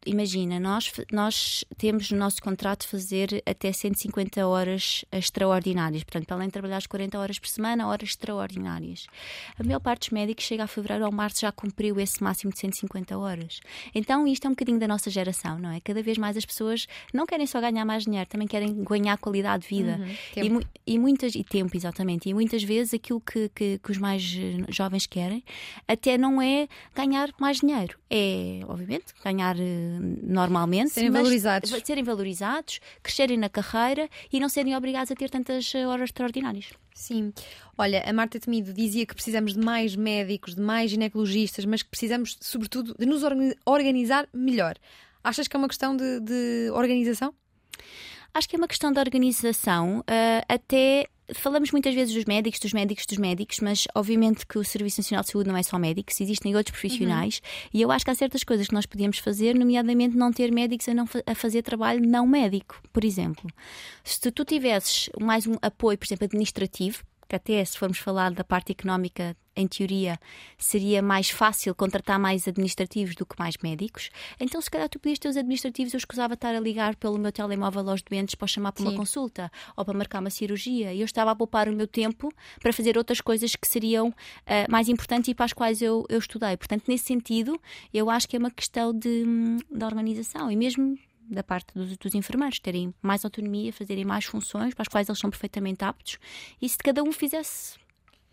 [0.05, 6.03] imagina, nós, nós temos no nosso contrato fazer até 150 horas extraordinárias.
[6.03, 9.07] Portanto, para além de trabalhar as 40 horas por semana, horas extraordinárias.
[9.57, 12.59] A maior parte dos médicos chega a fevereiro ou março já cumpriu esse máximo de
[12.59, 13.59] 150 horas.
[13.93, 15.79] Então, isto é um bocadinho da nossa geração, não é?
[15.79, 19.63] Cada vez mais as pessoas não querem só ganhar mais dinheiro, também querem ganhar qualidade
[19.63, 19.99] de vida.
[20.37, 22.29] Uhum, e, e, muitas, e tempo, exatamente.
[22.29, 24.21] E muitas vezes aquilo que, que, que os mais
[24.69, 25.43] jovens querem
[25.87, 29.88] até não é ganhar mais dinheiro, é, obviamente, ganhar eh,
[30.23, 30.91] normalmente.
[30.91, 31.69] Serem valorizados.
[31.83, 36.67] Serem valorizados, crescerem na carreira e não serem obrigados a ter tantas eh, horas extraordinárias.
[36.93, 37.33] Sim.
[37.77, 41.89] Olha, a Marta Temido dizia que precisamos de mais médicos, de mais ginecologistas, mas que
[41.89, 43.21] precisamos, sobretudo, de nos
[43.65, 44.75] organizar melhor.
[45.23, 47.33] Achas que é uma questão de, de organização?
[48.33, 52.73] Acho que é uma questão de organização, uh, até falamos muitas vezes dos médicos, dos
[52.73, 56.19] médicos, dos médicos, mas obviamente que o Serviço Nacional de Saúde não é só médicos,
[56.19, 57.69] existem outros profissionais uhum.
[57.73, 60.87] e eu acho que há certas coisas que nós podíamos fazer, nomeadamente não ter médicos
[60.89, 63.49] a, não a fazer trabalho não médico, por exemplo.
[64.03, 68.43] Se tu tivesses mais um apoio, por exemplo, administrativo, que até se formos falar da
[68.43, 70.19] parte económica, em teoria,
[70.57, 74.09] seria mais fácil contratar mais administrativos do que mais médicos.
[74.39, 77.31] Então, se calhar tu podias ter os administrativos, eu escusava estar a ligar pelo meu
[77.31, 78.89] telemóvel aos doentes para chamar para Sim.
[78.89, 80.93] uma consulta ou para marcar uma cirurgia.
[80.93, 84.71] E eu estava a poupar o meu tempo para fazer outras coisas que seriam uh,
[84.71, 86.55] mais importantes e para as quais eu, eu estudei.
[86.57, 87.59] Portanto, nesse sentido,
[87.93, 89.25] eu acho que é uma questão de,
[89.69, 90.51] de organização.
[90.51, 90.97] E mesmo
[91.29, 95.19] da parte dos, dos, enfermeiros, terem mais autonomia, fazerem mais funções para as quais eles
[95.19, 96.17] são perfeitamente aptos.
[96.61, 97.77] E se cada um fizesse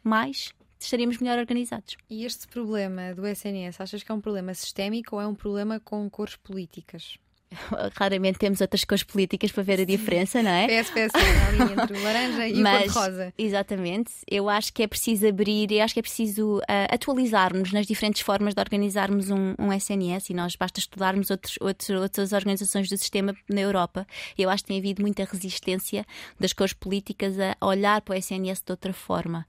[0.03, 0.53] mais,
[0.85, 1.97] estaríamos melhor organizados.
[2.09, 5.81] E este problema do SNS, achas que é um problema sistémico ou é um problema
[5.81, 7.19] com cores políticas?
[7.95, 10.67] Raramente temos outras cores políticas para ver a diferença, não é?
[10.67, 13.35] PS, PS, a linha entre o laranja e Mas, o cor-de-rosa.
[13.39, 14.13] Exatamente.
[14.29, 18.23] Eu acho que é preciso abrir, eu acho que é preciso uh, atualizar-nos nas diferentes
[18.23, 22.97] formas de organizarmos um, um, SNS e nós basta estudarmos outros, outros, outras organizações do
[22.97, 24.07] sistema na Europa.
[24.37, 26.05] Eu acho que tem havido muita resistência
[26.39, 29.47] das cores políticas a olhar para o SNS de outra forma.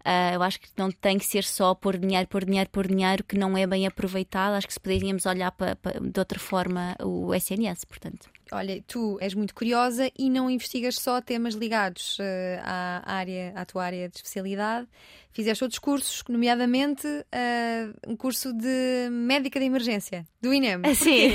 [0.00, 3.22] Uh, eu acho que não tem que ser só por dinheiro, por dinheiro, por dinheiro,
[3.22, 4.54] que não é bem aproveitado.
[4.54, 8.30] Acho que se poderíamos olhar para, para, de outra forma o SNS, portanto.
[8.52, 13.64] Olha, tu és muito curiosa e não investigas só temas ligados uh, à área, à
[13.64, 14.88] tua área de especialidade.
[15.32, 20.82] Fizeste outros cursos, nomeadamente uh, um curso de médica de emergência do INEM.
[20.94, 21.30] Sim.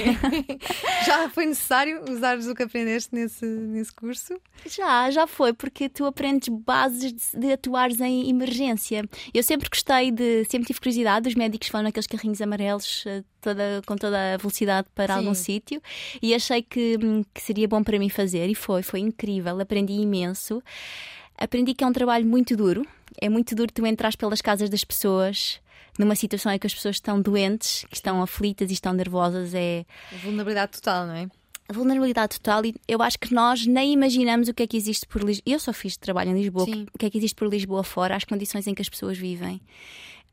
[1.05, 4.39] já foi necessário usares o que aprendeste nesse, nesse curso?
[4.65, 9.07] Já, já foi, porque tu aprendes bases de, de atuares em emergência.
[9.33, 13.81] Eu sempre gostei de, sempre tive curiosidade, os médicos vão naqueles carrinhos amarelos uh, toda,
[13.85, 15.19] com toda a velocidade para Sim.
[15.19, 15.81] algum sítio
[16.21, 16.97] e achei que,
[17.33, 20.61] que seria bom para mim fazer e foi, foi incrível, aprendi imenso.
[21.37, 22.85] Aprendi que é um trabalho muito duro,
[23.19, 25.59] é muito duro tu entras pelas casas das pessoas
[25.97, 29.53] numa situação em que as pessoas estão doentes, que estão aflitas e estão nervosas.
[29.53, 29.85] É
[30.23, 31.27] vulnerabilidade total, não é?
[31.67, 35.07] A vulnerabilidade total, e eu acho que nós nem imaginamos o que é que existe
[35.07, 35.43] por Lisboa.
[35.45, 36.85] Eu só fiz trabalho em Lisboa, Sim.
[36.93, 39.59] o que é que existe por Lisboa fora, as condições em que as pessoas vivem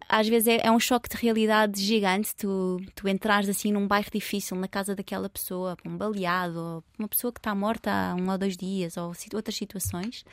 [0.08, 2.34] às vezes é, é, um choque de realidade gigante.
[2.34, 3.04] Tu, tu
[3.50, 7.54] assim num bairro difícil, na casa daquela pessoa, um baleado, ou uma pessoa que está
[7.54, 10.24] morta há um ou dois dias, ou outras situações.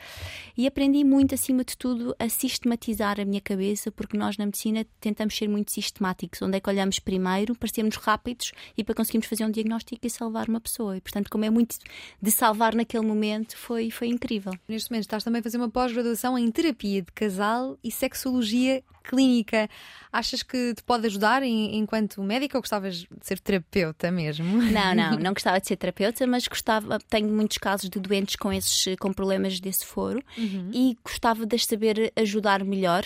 [0.56, 4.86] E aprendi muito, acima de tudo, a sistematizar a minha cabeça, porque nós na medicina
[5.00, 6.42] tentamos ser muito sistemáticos.
[6.42, 10.10] Onde é que olhamos primeiro para sermos rápidos e para conseguirmos fazer um diagnóstico e
[10.10, 10.96] salvar uma pessoa.
[10.96, 11.76] E, portanto, como é muito
[12.20, 14.52] de salvar naquele momento, foi, foi incrível.
[14.68, 19.68] Neste momento estás também a fazer uma pós-graduação em terapia de casal e sexologia clínica,
[20.12, 24.62] achas que te pode ajudar em, enquanto médica ou gostavas de ser terapeuta mesmo?
[24.62, 28.52] Não, não, não gostava de ser terapeuta, mas gostava, tenho muitos casos de doentes com
[28.52, 30.70] esses com problemas desse foro uhum.
[30.72, 33.04] e gostava de saber ajudar melhor.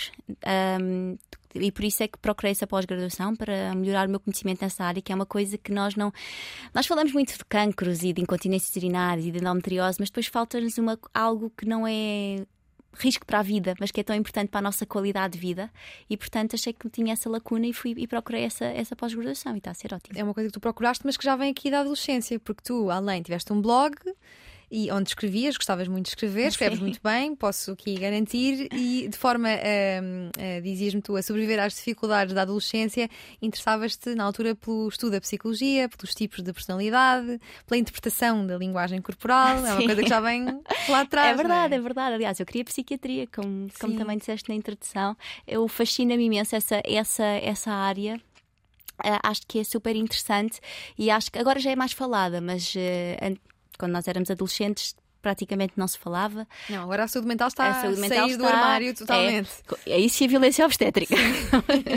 [0.81, 1.17] Um,
[1.55, 5.01] e por isso é que procurei essa pós-graduação para melhorar o meu conhecimento nessa área,
[5.01, 6.13] que é uma coisa que nós não.
[6.75, 10.75] Nós falamos muito de cancros e de incontinência urinária e de endometriose, mas depois falta-nos
[11.15, 12.45] algo que não é
[12.97, 15.71] risco para a vida, mas que é tão importante para a nossa qualidade de vida.
[16.09, 19.59] E, portanto, achei que tinha essa lacuna e fui e procurei essa, essa pós-graduação e
[19.59, 20.19] está a ser ótimo.
[20.19, 22.91] É uma coisa que tu procuraste, mas que já vem aqui da adolescência, porque tu,
[22.91, 23.95] além, tiveste um blog
[24.71, 29.17] e onde escrevias, gostavas muito de escrever, escreves muito bem, posso aqui garantir, e de
[29.17, 33.09] forma, uh, uh, dizias-me tu, a sobreviver às dificuldades da adolescência,
[33.41, 39.01] interessavas-te na altura pelo estudo da psicologia, pelos tipos de personalidade, pela interpretação da linguagem
[39.01, 39.67] corporal, Sim.
[39.67, 40.45] é uma coisa que já vem
[40.89, 41.33] lá atrás.
[41.33, 41.77] É verdade, é?
[41.77, 41.81] é?
[41.81, 42.15] verdade.
[42.15, 45.17] Aliás, eu queria psiquiatria, como, como também disseste na introdução.
[45.47, 48.21] Eu fascina-me imenso essa, essa, essa área.
[49.05, 50.61] Uh, acho que é super interessante
[50.97, 53.39] e acho que agora já é mais falada, mas uh,
[53.79, 54.95] quando nós éramos adolescentes
[55.25, 56.47] praticamente não se falava.
[56.69, 59.51] Não, agora a saúde mental está a, saúde mental sair está, do armário totalmente.
[59.87, 61.15] É, é isso e a violência obstétrica.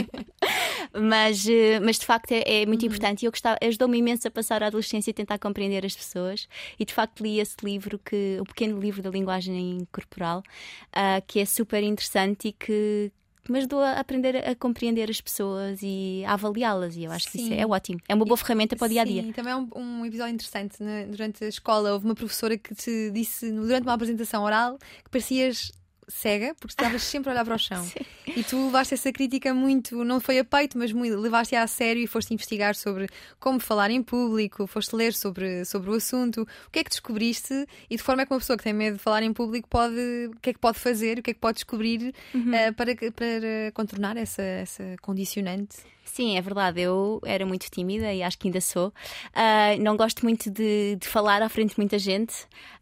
[0.98, 2.86] mas, eh, mas de facto é, é muito uhum.
[2.86, 6.48] importante e eu gostava, ajudou-me imenso a passar a adolescência e tentar compreender as pessoas.
[6.80, 11.38] E de facto li esse livro, que, o pequeno livro da linguagem corporal, uh, que
[11.38, 13.12] é super interessante e que,
[13.48, 16.96] mas dou a aprender a compreender as pessoas e a avaliá-las.
[16.96, 17.30] E eu acho Sim.
[17.30, 18.00] que isso é ótimo.
[18.08, 19.22] É uma boa ferramenta para o dia a dia.
[19.22, 20.82] Sim, também é um, um episódio interessante.
[20.82, 21.06] Né?
[21.06, 25.72] Durante a escola, houve uma professora que te disse, durante uma apresentação oral, que parecias
[26.08, 27.82] cega, porque estavas sempre a olhar para o chão.
[27.84, 28.04] Sim.
[28.36, 32.02] E tu levaste essa crítica muito, não foi a peito, mas muito, levaste-a a sério
[32.02, 33.08] e foste investigar sobre
[33.38, 36.42] como falar em público, foste ler sobre, sobre o assunto.
[36.66, 38.96] O que é que descobriste e de forma é que uma pessoa que tem medo
[38.96, 41.40] de falar em público pode, o que é que pode fazer, o que é que
[41.40, 42.50] pode descobrir uhum.
[42.50, 45.78] uh, para, para contornar essa, essa condicionante?
[46.12, 46.80] Sim, é verdade.
[46.80, 48.88] Eu era muito tímida e acho que ainda sou.
[48.88, 52.34] Uh, não gosto muito de, de, falar à frente de muita gente,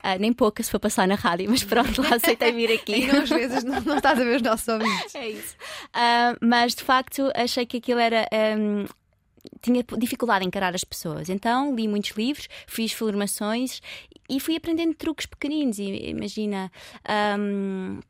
[0.02, 2.94] uh, nem pouca se for passar na rádio, mas pronto, lá aceitei vir aqui.
[2.94, 5.14] e não, às vezes não, não, estás a ver os nossos ouvintes.
[5.14, 5.56] É isso.
[5.88, 8.26] Uh, mas de facto achei que aquilo era.
[8.58, 8.86] Um,
[9.62, 11.28] tinha dificuldade em encarar as pessoas.
[11.28, 13.80] Então li muitos livros, fiz formações
[14.28, 15.78] e fui aprendendo truques pequeninos.
[15.78, 16.70] Imagina.
[17.38, 18.00] Um,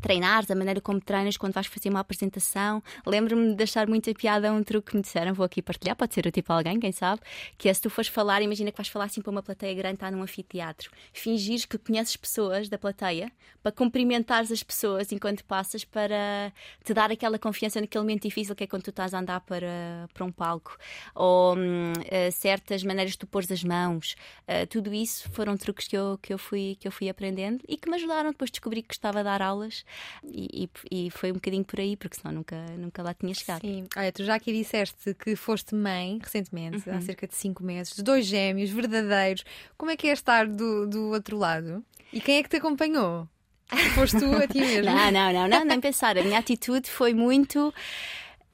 [0.00, 2.82] treinares, a maneira como treinas quando vais fazer uma apresentação.
[3.04, 6.26] Lembro-me de deixar muita piada um truque que me disseram, vou aqui partilhar, pode ser
[6.26, 7.20] o tipo alguém, quem sabe,
[7.56, 9.96] que é se tu fores falar, imagina que vais falar assim para uma plateia grande,
[9.96, 13.30] está num anfiteatro, fingires que conheces pessoas da plateia,
[13.62, 16.52] para cumprimentares as pessoas enquanto passas, para
[16.84, 20.08] te dar aquela confiança naquele momento difícil que é quando tu estás a andar para,
[20.12, 20.76] para um palco,
[21.14, 25.88] ou hum, uh, certas maneiras de tu pôres as mãos, uh, tudo isso foram truques
[25.88, 28.30] que eu, que, eu fui, que eu fui aprendendo e que me ajudaram.
[28.30, 29.84] Depois de descobrir que estava a dar aulas médicas
[30.24, 33.60] e, e, e, foi um bocadinho por aí, porque senão nunca, nunca lá tinha chegado.
[33.60, 36.96] Sim, olha, tu já aqui disseste que foste mãe recentemente, uhum.
[36.96, 39.44] há cerca de 5 meses, de dois gêmeos verdadeiros.
[39.76, 41.84] Como é que é estar do, do outro lado?
[42.12, 43.28] E quem é que te acompanhou?
[43.94, 44.84] Foste tu a ti mesmo?
[44.84, 46.16] não, não, não, não, nem pensar.
[46.16, 47.74] A minha atitude foi muito.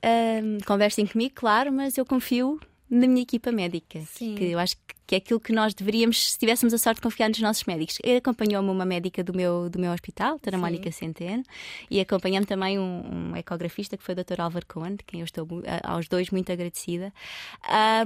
[0.04, 2.58] Um, conversem comigo, claro, mas eu confio
[2.92, 4.00] na minha equipa médica.
[4.02, 4.34] Sim.
[4.34, 4.76] Que eu acho
[5.06, 7.98] que é aquilo que nós deveríamos, se tivéssemos a sorte de confiar nos nossos médicos.
[8.16, 11.42] Acompanhou-me uma médica do meu, do meu hospital, a doutora Mónica Centeno,
[11.90, 14.42] e acompanhou-me também um, um, ecografista que foi o Dr.
[14.42, 15.48] Álvaro Cohen, de quem eu estou
[15.82, 17.12] aos dois muito agradecida.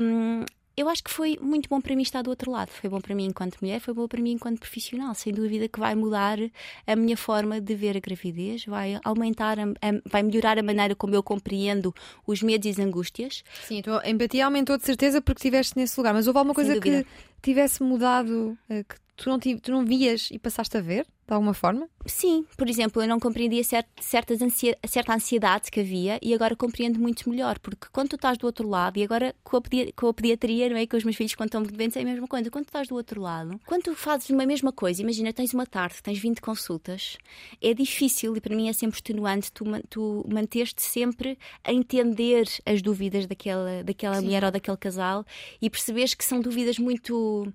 [0.01, 0.45] Um,
[0.77, 2.69] eu acho que foi muito bom para mim estar do outro lado.
[2.69, 5.15] Foi bom para mim enquanto mulher, foi bom para mim enquanto profissional.
[5.15, 6.39] Sem dúvida que vai mudar
[6.87, 10.95] a minha forma de ver a gravidez, vai aumentar, a, a, vai melhorar a maneira
[10.95, 11.95] como eu compreendo
[12.27, 13.43] os medos e as angústias.
[13.65, 16.13] Sim, a empatia aumentou de certeza porque estiveste nesse lugar.
[16.13, 17.07] Mas houve alguma coisa que
[17.41, 21.07] tivesse mudado, eh, que tu não, tu não vias e passaste a ver?
[21.27, 21.89] De alguma forma?
[22.07, 26.55] Sim, por exemplo, eu não compreendia cert, certas ansia, certa ansiedade que havia e agora
[26.55, 29.93] compreendo muito melhor, porque quando tu estás do outro lado, e agora com a, pedi
[29.93, 30.87] com a pediatria, não é?
[30.87, 32.49] Com os meus filhos, quando estão doentes, é a mesma coisa.
[32.49, 35.67] Quando tu estás do outro lado, quando tu fazes uma mesma coisa, imagina, tens uma
[35.67, 37.19] tarde, tens 20 consultas,
[37.61, 42.81] é difícil e para mim é sempre extenuante tu, tu manter-te sempre a entender as
[42.81, 45.25] dúvidas daquela, daquela mulher ou daquele casal
[45.61, 47.53] e perceberes que são dúvidas muito.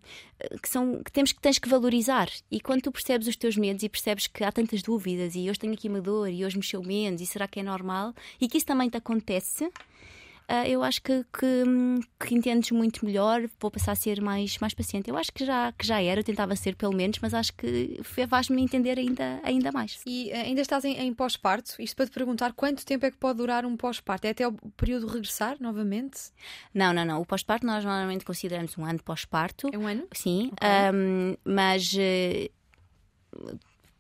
[0.62, 2.30] que, são, que temos que tens que valorizar.
[2.52, 5.60] E quando tu percebes os teus medos e percebes que há tantas dúvidas e hoje
[5.60, 8.58] tenho aqui uma dor e hoje mexeu menos e será que é normal e que
[8.58, 9.66] isso também te acontece,
[10.52, 11.64] uh, eu acho que, que,
[12.28, 15.10] que, entendes muito melhor, vou passar a ser mais, mais paciente.
[15.10, 18.00] Eu acho que já, que já era, eu tentava ser pelo menos, mas acho que
[18.30, 20.02] faz-me entender ainda, ainda mais.
[20.06, 21.76] E uh, ainda estás em, em pós-parto?
[21.80, 24.26] Isto para te perguntar quanto tempo é que pode durar um pós-parto?
[24.26, 26.32] É até o período regressar novamente?
[26.74, 27.22] Não, não, não.
[27.22, 29.70] O pós-parto nós normalmente consideramos um ano pós-parto.
[29.72, 30.08] É um ano?
[30.12, 30.70] Sim, okay.
[30.94, 31.96] um, mas.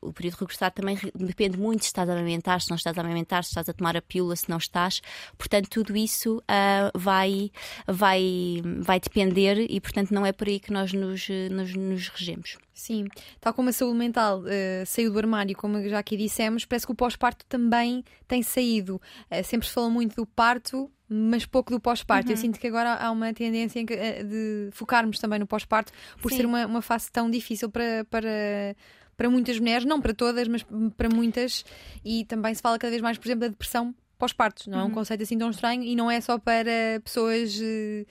[0.02, 3.44] O período regressado também depende muito se estás a amamentar, se não estás a amamentar,
[3.44, 5.00] se estás a tomar a pílula, se não estás.
[5.38, 7.52] Portanto, tudo isso uh, vai,
[7.88, 12.58] vai, vai depender e, portanto, não é por aí que nós nos, nos, nos regemos.
[12.74, 13.06] Sim,
[13.40, 16.92] tal como a saúde mental uh, saiu do armário, como já aqui dissemos, parece que
[16.92, 19.00] o pós-parto também tem saído.
[19.30, 22.30] Uh, sempre se fala muito do parto, mas pouco do pós-parto.
[22.30, 22.34] Uhum.
[22.34, 26.38] Eu sinto que agora há uma tendência de focarmos também no pós-parto, por Sim.
[26.38, 28.76] ser uma, uma fase tão difícil para, para
[29.22, 30.66] para muitas mulheres, não para todas, mas
[30.98, 31.64] para muitas,
[32.04, 34.66] e também se fala cada vez mais, por exemplo, da depressão pós-partos.
[34.66, 34.92] Não é um uhum.
[34.92, 37.56] conceito assim tão estranho e não é só para pessoas.
[37.60, 38.06] Uh,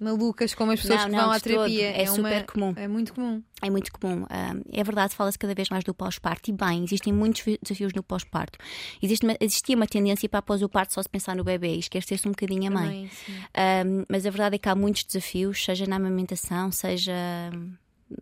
[0.00, 1.88] malucas como as pessoas não, que vão à terapia.
[1.88, 2.72] É, é super uma, comum.
[2.74, 3.42] É muito comum.
[3.60, 4.24] É muito comum.
[4.72, 6.48] é verdade, fala-se cada vez mais do pós-parto.
[6.48, 8.58] E bem, existem muitos desafios no pós-parto.
[9.02, 12.30] Existia uma tendência para após o parto só se pensar no bebê e esquecer-se um
[12.30, 13.10] bocadinho a mãe.
[13.54, 17.12] mãe mas a verdade é que há muitos desafios, seja na amamentação, seja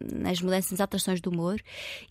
[0.01, 1.61] nas mudanças, nas alterações do humor,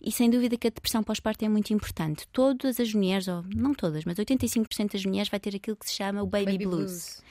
[0.02, 2.26] e sem dúvida que a depressão pós-parto é muito importante.
[2.28, 5.94] Todas as mulheres, ou não todas, mas 85% das mulheres vai ter aquilo que se
[5.94, 7.22] chama o baby, baby blues, blues,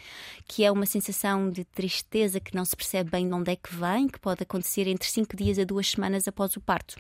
[0.48, 3.74] que é uma sensação de tristeza que não se percebe bem de onde é que
[3.76, 6.98] vem, que pode acontecer entre 5 dias a 2 semanas após o parto.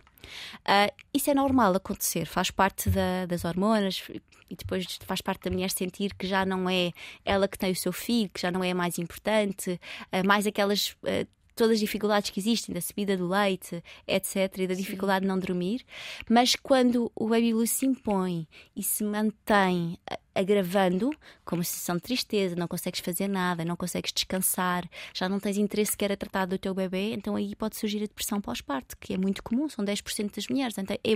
[0.66, 4.04] Uh, isso é normal acontecer, faz parte da, das hormonas
[4.50, 6.92] e depois faz parte da mulher sentir que já não é
[7.24, 9.80] ela que tem o seu filho, que já não é mais importante,
[10.12, 11.28] uh, mais aquelas uh,
[11.58, 15.22] todas as dificuldades que existem, da subida do leite, etc., e da dificuldade Sim.
[15.24, 15.84] de não dormir,
[16.30, 19.98] mas quando o baby blues se impõe e se mantém
[20.36, 21.10] agravando,
[21.44, 25.92] como sensação de tristeza, não consegues fazer nada, não consegues descansar, já não tens interesse
[25.94, 29.18] sequer a tratar do teu bebê, então aí pode surgir a depressão pós-parto, que é
[29.18, 31.14] muito comum, são 10% das mulheres, então é, é,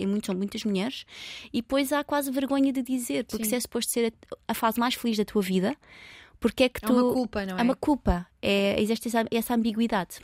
[0.00, 1.04] é, muito, são muitas mulheres,
[1.52, 3.50] e depois há quase vergonha de dizer, porque Sim.
[3.50, 5.76] se é suposto ser a, a fase mais feliz da tua vida,
[6.40, 6.92] porque é que tu.
[6.92, 7.60] É uma culpa, não é?
[7.60, 8.26] É uma culpa.
[8.40, 10.20] É, existe essa, essa ambiguidade.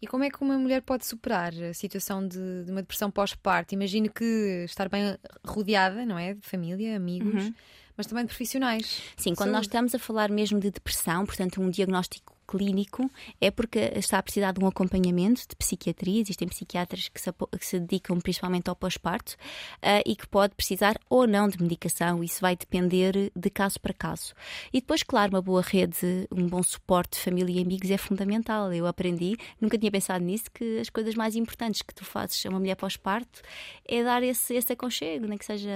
[0.00, 3.74] E como é que uma mulher pode superar a situação de, de uma depressão pós-parto?
[3.74, 6.34] Imagino que estar bem rodeada, não é?
[6.34, 7.54] De família, amigos, uhum.
[7.96, 9.02] mas também de profissionais.
[9.16, 13.78] Sim, quando nós estamos a falar mesmo de depressão, portanto, um diagnóstico clínico é porque
[13.96, 16.22] está a precisar de um acompanhamento de psiquiatria.
[16.22, 19.34] Existem psiquiatras que se, que se dedicam principalmente ao pós-parto
[19.82, 22.24] uh, e que pode precisar ou não de medicação.
[22.24, 24.34] Isso vai depender de caso para caso.
[24.72, 28.72] E depois, claro, uma boa rede, um bom suporte de família e amigos é fundamental.
[28.72, 32.48] Eu aprendi, nunca tinha pensado nisso, que as coisas mais importantes que tu fazes a
[32.48, 33.42] uma mulher pós-parto
[33.84, 35.70] é dar esse, esse aconchego, nem que seja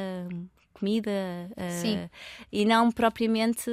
[0.83, 1.11] comida
[1.53, 2.11] uh,
[2.51, 3.70] e não propriamente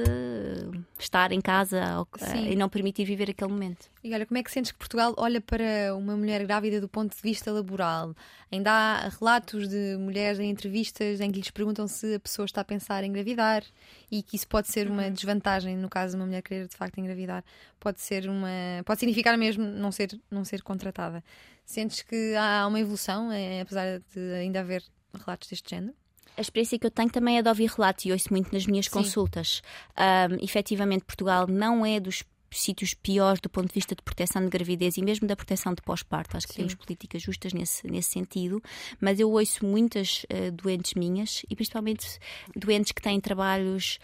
[0.99, 3.89] estar em casa uh, e não permitir viver aquele momento.
[4.03, 7.15] E olha, como é que sentes que Portugal olha para uma mulher grávida do ponto
[7.15, 8.15] de vista laboral?
[8.51, 12.61] Ainda há relatos de mulheres em entrevistas em que lhes perguntam se a pessoa está
[12.61, 13.63] a pensar em engravidar
[14.11, 15.11] e que isso pode ser uma uhum.
[15.11, 17.43] desvantagem no caso de uma mulher querer de facto engravidar.
[17.79, 18.49] Pode ser uma.
[18.85, 21.23] pode significar mesmo não ser, não ser contratada.
[21.65, 24.83] Sentes que há uma evolução, é, apesar de ainda haver
[25.13, 25.95] relatos deste género?
[26.39, 28.85] A experiência que eu tenho também é de ouvir relatos e ouço muito nas minhas
[28.85, 28.91] Sim.
[28.91, 29.61] consultas.
[29.97, 34.49] Um, efetivamente, Portugal não é dos sítios piores do ponto de vista de proteção de
[34.49, 36.37] gravidez e mesmo da proteção de pós-parto.
[36.37, 36.59] Acho que Sim.
[36.59, 38.61] temos políticas justas nesse, nesse sentido,
[39.01, 42.17] mas eu ouço muitas uh, doentes minhas e principalmente
[42.55, 43.99] doentes que têm trabalhos,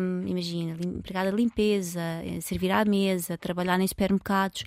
[0.00, 4.64] um, imagina, empregada de limpeza, eh, servir à mesa, trabalhar em supermercados,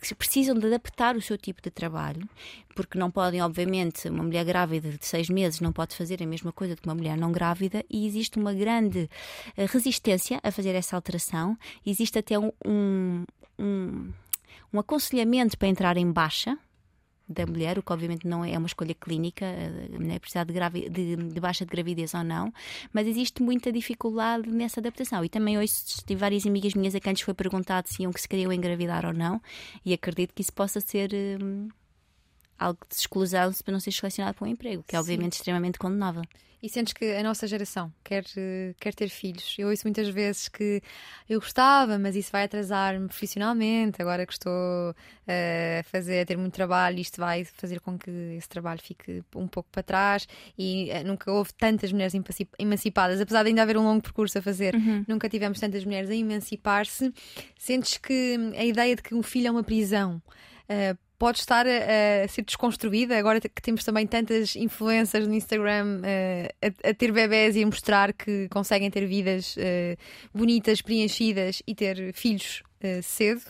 [0.00, 2.28] que precisam de adaptar o seu tipo de trabalho,
[2.74, 6.52] porque não podem, obviamente, uma mulher grávida de seis meses não pode fazer a mesma
[6.52, 9.08] coisa que uma mulher não grávida e existe uma grande
[9.56, 11.56] eh, resistência a fazer essa alteração.
[11.86, 13.24] Existe até um, um,
[13.58, 14.12] um,
[14.72, 16.58] um aconselhamento para entrar em baixa
[17.26, 20.52] da mulher, o que obviamente não é uma escolha clínica, eh, a mulher precisar de,
[20.90, 22.52] de- de baixa de gravidez ou não,
[22.92, 25.24] mas existe muita dificuldade nessa adaptação.
[25.24, 25.72] E também hoje
[26.06, 29.06] tive várias amigas minhas a quem lhes foi perguntado se iam que se queriam engravidar
[29.06, 29.40] ou não,
[29.86, 31.10] e acredito que isso possa ser
[31.42, 31.68] hum,
[32.58, 35.02] algo de exclusão para não ser selecionado para um emprego, que é Sim.
[35.02, 36.22] obviamente extremamente condenável.
[36.62, 39.54] E sentes que a nossa geração quer, eh, quer ter filhos?
[39.58, 40.80] Eu ouço muitas vezes que
[41.28, 44.00] eu gostava, mas isso vai atrasar-me profissionalmente.
[44.00, 44.94] Agora que estou
[45.26, 49.22] eh, a fazer, a ter muito trabalho, isto vai fazer com que esse trabalho fique
[49.36, 50.26] um pouco para trás.
[50.56, 54.38] E eh, nunca houve tantas mulheres emanci- emancipadas, apesar de ainda haver um longo percurso
[54.38, 54.74] a fazer.
[55.06, 57.12] Nunca tivemos tantas mulheres a emancipar-se.
[57.58, 60.22] Sentes que a ideia de que um filho é uma prisão
[60.66, 66.02] eh, pode estar a, a ser desconstruída agora que temos também tantas influências no Instagram
[66.04, 69.96] eh, a, a ter bebés e a mostrar que conseguem ter vidas eh,
[70.34, 73.40] bonitas, preenchidas e ter filhos eh, cedo.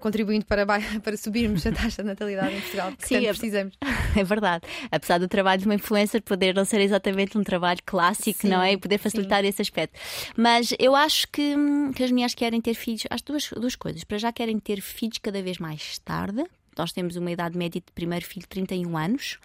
[0.00, 0.66] Contribuindo para,
[1.00, 3.78] para subirmos a taxa de natalidade em Portugal, que Sim, é- precisamos.
[4.16, 4.64] É verdade.
[4.90, 8.62] Apesar do trabalho de uma influencer poder não ser exatamente um trabalho clássico, Sim, não
[8.62, 8.72] é?
[8.72, 9.96] E poder facilitar esse aspecto.
[10.36, 11.54] Mas eu acho que,
[11.94, 13.02] que as mulheres querem ter filhos.
[13.10, 14.02] Acho duas, duas coisas.
[14.02, 16.44] Para já querem ter filhos cada vez mais tarde.
[16.76, 19.38] Nós temos uma idade média de primeiro filho de 31 anos.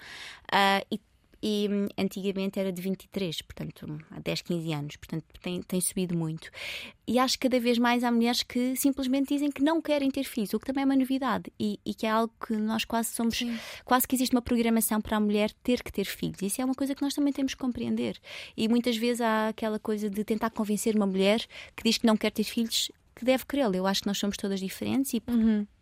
[0.52, 1.00] Ah, e
[1.42, 5.80] e hum, antigamente era de 23, portanto, hum, há 10, 15 anos, portanto, tem, tem
[5.80, 6.50] subido muito.
[7.08, 10.26] E acho que cada vez mais há mulheres que simplesmente dizem que não querem ter
[10.26, 13.12] filhos, o que também é uma novidade e, e que é algo que nós quase
[13.12, 13.58] somos, Sim.
[13.86, 16.42] quase que existe uma programação para a mulher ter que ter filhos.
[16.42, 18.18] Isso é uma coisa que nós também temos que compreender.
[18.56, 21.40] E muitas vezes há aquela coisa de tentar convencer uma mulher
[21.76, 23.76] que diz que não quer ter filhos que deve querê-lo.
[23.76, 25.22] Eu acho que nós somos todas diferentes e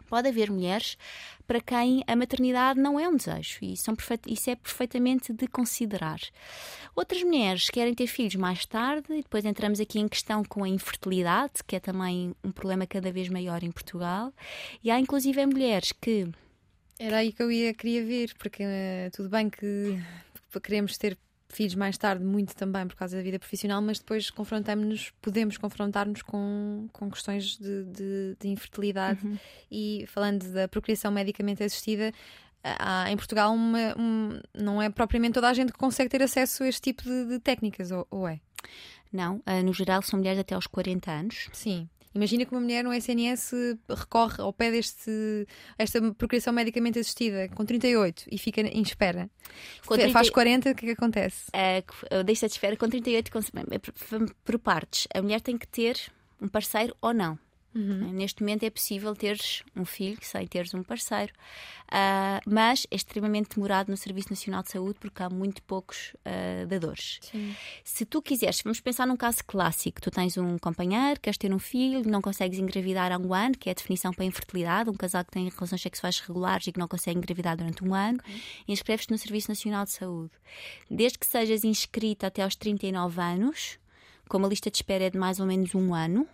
[0.08, 0.98] pode haver mulheres
[1.46, 6.20] para quem a maternidade não é um desejo e isso é perfeitamente de considerar.
[6.96, 10.70] Outras mulheres querem ter filhos mais tarde e depois entramos aqui em questão com a
[10.70, 14.34] infertilidade, que é também um problema cada vez maior em Portugal.
[14.84, 16.28] E há inclusive mulheres que
[17.00, 20.02] Era aí que eu ia, queria ver, porque eh, tudo bem que
[20.60, 21.18] queremos ter
[21.50, 26.22] filhos mais tarde, muito também por causa da vida profissional, mas depois confrontamos-nos, podemos confrontar-nos
[26.22, 29.20] com, com questões de, de- de infertilidade.
[29.72, 32.12] E falando da procriação medicamente assistida,
[32.64, 36.64] há em Portugal uma, um- não é propriamente toda a gente que consegue ter acesso
[36.64, 38.40] a este tipo de, de técnicas, ou, ou é?
[39.14, 41.50] não, ah, no geral são mulheres até aos 40 anos.
[41.54, 41.88] Sim.
[42.18, 43.52] Imagina que uma mulher no SNS
[43.90, 45.48] recorre ao pé deste
[45.78, 49.30] esta procriação medicamente assistida com 38 e fica em espera.
[49.86, 51.46] Com Fe- 30 Faz 40, o que é que acontece?
[51.54, 53.80] Uh, deixa de espera com 38 com- é
[54.44, 55.08] por partes.
[55.14, 55.98] A mulher tem que ter
[56.42, 57.38] um parceiro ou não.
[57.76, 61.34] Uh, Neste momento é possível teres um filho sem teres um parceiro,
[61.88, 66.68] Uh, mas é extremamente demorado no Serviço Nacional de Saúde porque há muito poucos uh,
[66.68, 67.20] dadores.
[67.22, 67.56] Sim.
[67.82, 71.60] Se tu quiseres, vamos pensar num caso clássico: tu tens um companheiro, queres ter um
[71.60, 74.96] filho, não consegues engravidar há um ano, que é a definição para a infertilidade, um
[74.96, 78.20] casal que tem relações sexuais regulares e que não consegue engravidar durante um ano,
[78.68, 80.32] inscreves-te no Serviço Nacional de Saúde.
[80.92, 83.80] Desde que sejas inscrita até aos 39 anos,
[84.28, 86.28] como a lista de espera é de mais ou menos um ano,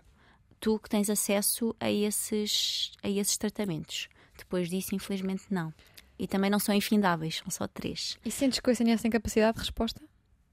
[0.64, 4.08] tu que tens acesso a esses, a esses tratamentos.
[4.38, 5.74] Depois disso, infelizmente, não.
[6.18, 8.18] E também não são infindáveis, são só três.
[8.24, 10.02] E sentes que o SNS tem capacidade de resposta?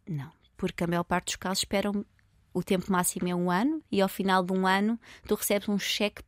[0.08, 2.04] Não, porque a maior parte dos casos esperam
[2.52, 4.98] o tempo máximo é um ano e ao final de um ano
[5.28, 6.24] tu recebes um cheque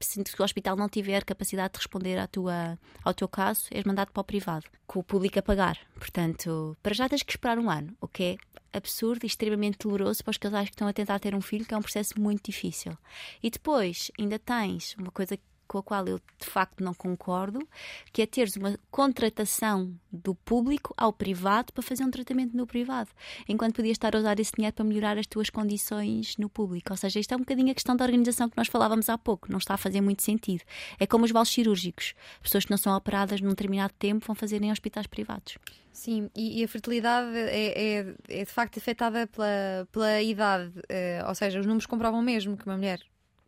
[0.00, 4.12] se o hospital não tiver capacidade de responder à tua, ao teu caso, és mandado
[4.12, 5.78] para o privado, com o público a pagar.
[5.94, 8.36] Portanto, para já tens que esperar um ano, o que é
[8.76, 11.72] absurdo e extremamente doloroso para os casais que estão a tentar ter um filho, que
[11.72, 12.96] é um processo muito difícil.
[13.42, 17.66] E depois ainda tens uma coisa com a qual eu de facto não concordo,
[18.12, 23.10] que é teres uma contratação do público ao privado para fazer um tratamento no privado,
[23.48, 26.92] enquanto podias estar a usar esse dinheiro para melhorar as tuas condições no público.
[26.92, 29.50] Ou seja, isto é um bocadinho a questão da organização que nós falávamos há pouco,
[29.50, 30.62] não está a fazer muito sentido.
[30.98, 32.14] É como os vales cirúrgicos.
[32.42, 35.58] Pessoas que não são operadas num determinado tempo vão fazer em hospitais privados.
[35.92, 41.24] Sim, e, e a fertilidade é, é, é de facto afetada pela, pela idade, eh,
[41.26, 43.00] ou seja, os números comprovam mesmo que uma mulher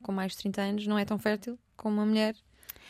[0.08, 2.34] com mais de 30 anos não é tão fértil como uma mulher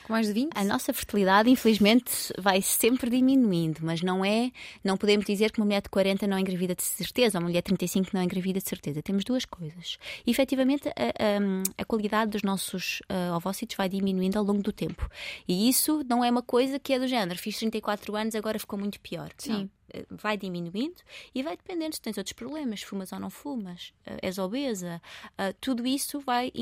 [0.04, 0.52] Com mais de 20?
[0.54, 4.52] A nossa fertilidade, infelizmente, vai sempre diminuindo, mas não é.
[4.84, 7.58] Não podemos dizer que uma mulher de 40 não engravida de certeza, ou uma mulher
[7.58, 9.02] de 35 não engravida de certeza.
[9.02, 9.98] Temos duas coisas.
[10.24, 14.72] E, efetivamente, a, a, a qualidade dos nossos uh, ovócitos vai diminuindo ao longo do
[14.72, 15.10] tempo.
[15.48, 18.78] E isso não é uma coisa que é do género, fiz 34 anos, agora ficou
[18.78, 19.30] muito pior.
[19.36, 19.52] Sim.
[19.52, 19.77] Não
[20.10, 21.02] vai diminuindo
[21.34, 25.00] e vai dependendo se tens outros problemas, fumas ou não fumas, uh, és obesa,
[25.32, 26.52] uh, tudo isso vai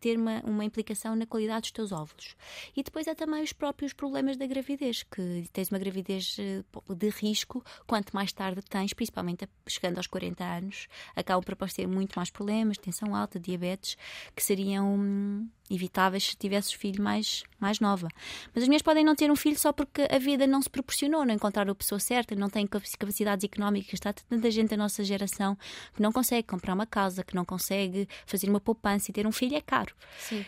[0.00, 2.36] ter uma, uma implicação na qualidade dos teus óvulos.
[2.76, 7.64] E depois há também os próprios problemas da gravidez, que tens uma gravidez de risco,
[7.86, 12.78] quanto mais tarde tens, principalmente chegando aos 40 anos, acabam por aparecer muito mais problemas,
[12.78, 13.96] tensão alta, diabetes,
[14.34, 18.08] que seriam evitáveis se tivesses filho mais, mais nova.
[18.54, 21.24] Mas as mulheres podem não ter um filho só porque a vida não se proporcionou,
[21.24, 23.94] não encontraram a pessoa certa, não têm capacidades económicas.
[23.94, 25.56] Está tanta gente da nossa geração
[25.94, 29.32] que não consegue comprar uma casa, que não consegue fazer uma poupança e ter um
[29.32, 29.94] filho é caro.
[30.18, 30.44] Sim.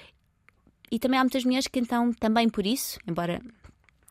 [0.90, 3.40] E também há muitas mulheres que então, também por isso, embora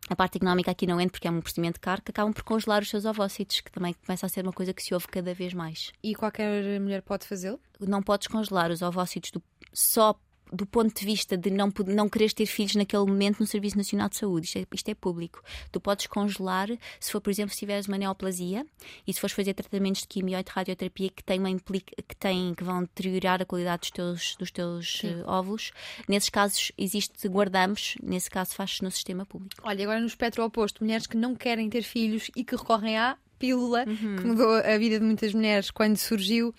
[0.09, 2.81] a parte económica aqui não entra porque é um procedimento caro, que acabam por congelar
[2.81, 5.53] os seus ovócitos, que também começa a ser uma coisa que se ouve cada vez
[5.53, 5.91] mais.
[6.03, 7.59] E qualquer mulher pode fazê-lo?
[7.79, 9.41] Não podes congelar os ovócitos do,
[9.73, 10.15] só
[10.51, 14.09] do ponto de vista de não, não quereres ter filhos naquele momento no Serviço Nacional
[14.09, 14.47] de Saúde.
[14.47, 15.41] Isto é, isto é público.
[15.71, 16.67] Tu podes congelar,
[16.99, 18.65] se for, por exemplo, se tiveres uma neoplasia
[19.07, 22.15] e se fores fazer tratamentos de quimio e de radioterapia que, tem uma implica, que,
[22.15, 25.71] têm, que vão deteriorar a qualidade dos teus, dos teus uh, óvulos,
[26.07, 29.61] nesses casos existe, guardamos, nesse caso faz-se no sistema público.
[29.63, 33.17] Olha, agora no espectro oposto, mulheres que não querem ter filhos e que recorrem à
[33.37, 34.15] pílula, uhum.
[34.15, 36.53] que mudou a vida de muitas mulheres quando surgiu.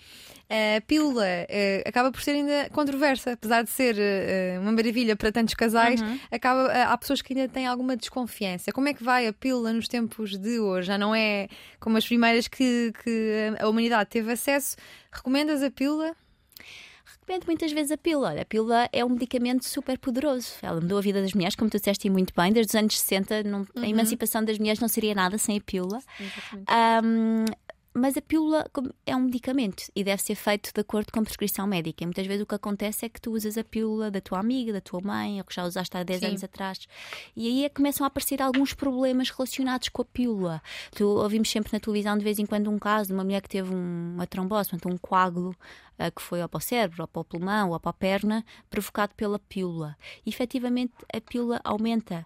[0.49, 5.29] A pílula uh, acaba por ser ainda controversa, apesar de ser uh, uma maravilha para
[5.29, 6.19] tantos casais, uhum.
[6.31, 8.71] acaba, uh, há pessoas que ainda têm alguma desconfiança.
[8.71, 10.87] Como é que vai a pílula nos tempos de hoje?
[10.87, 11.49] Já não é
[11.81, 14.77] como as primeiras que, que a humanidade teve acesso.
[15.11, 16.15] Recomendas a pílula?
[17.27, 18.29] Depende muitas vezes a pílula.
[18.29, 20.53] Olha, a pílula é um medicamento super poderoso.
[20.61, 23.43] Ela mudou a vida das mulheres, como tu disseste muito bem, desde os anos 60.
[23.43, 23.83] Não, uhum.
[23.83, 25.99] A emancipação das mulheres não seria nada sem a pílula.
[27.03, 27.43] Um,
[27.97, 28.69] mas a pílula
[29.05, 32.03] é um medicamento e deve ser feito de acordo com a prescrição médica.
[32.03, 34.73] E muitas vezes o que acontece é que tu usas a pílula da tua amiga,
[34.73, 36.25] da tua mãe, ou que já usaste há 10 Sim.
[36.27, 36.87] anos atrás.
[37.35, 40.61] E aí é que começam a aparecer alguns problemas relacionados com a pílula.
[40.95, 43.49] Tu ouvimos sempre na televisão de vez em quando um caso de uma mulher que
[43.49, 45.55] teve um, uma trombose, portanto, um coágulo
[45.97, 48.45] uh, que foi ou para o cérebro, ou para o pulmão, ou para a perna,
[48.69, 49.95] provocado pela pílula.
[50.25, 52.25] E efetivamente a pílula aumenta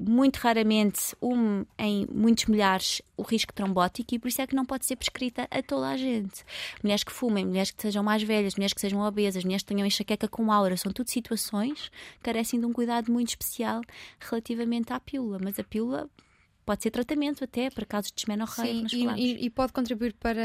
[0.00, 4.64] muito raramente, um em muitos milhares, o risco trombótico e por isso é que não
[4.64, 6.44] pode ser prescrita a toda a gente.
[6.82, 9.86] Mulheres que fumem, mulheres que sejam mais velhas, mulheres que sejam obesas, mulheres que tenham
[9.86, 13.82] enxaqueca com aura, são tudo situações que carecem de um cuidado muito especial
[14.18, 15.38] relativamente à pílula.
[15.42, 16.08] Mas a pílula
[16.68, 19.24] pode ser tratamento até para casos de desmenorreia musculares.
[19.24, 20.42] E, e, pode contribuir para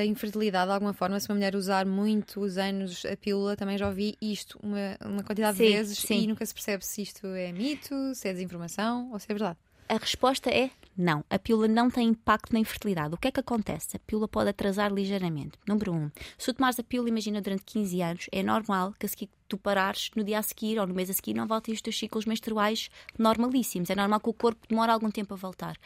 [0.00, 3.86] a infertilidade de alguma forma, se uma mulher usar muitos anos a pílula, também já
[3.86, 6.24] ouvi isto uma, uma quantidade sim, de vezes sim.
[6.24, 9.56] e nunca se percebe se isto é mito, se é desinformação ou se é verdade.
[9.88, 11.24] A resposta é não.
[11.30, 13.14] A pílula não tem impacto na infertilidade.
[13.14, 13.96] O que é que acontece?
[13.96, 15.58] A pílula pode atrasar ligeiramente.
[15.66, 15.96] Número 1.
[15.96, 19.58] Um, se tu tomares a pílula, imagina, durante 15 anos, é normal que seguir tu
[19.58, 22.24] parares no dia a seguir ou no mês a seguir não voltem os teus ciclos
[22.24, 22.88] menstruais
[23.18, 23.90] normalíssimos.
[23.90, 25.76] É normal que o corpo demore algum tempo a voltar.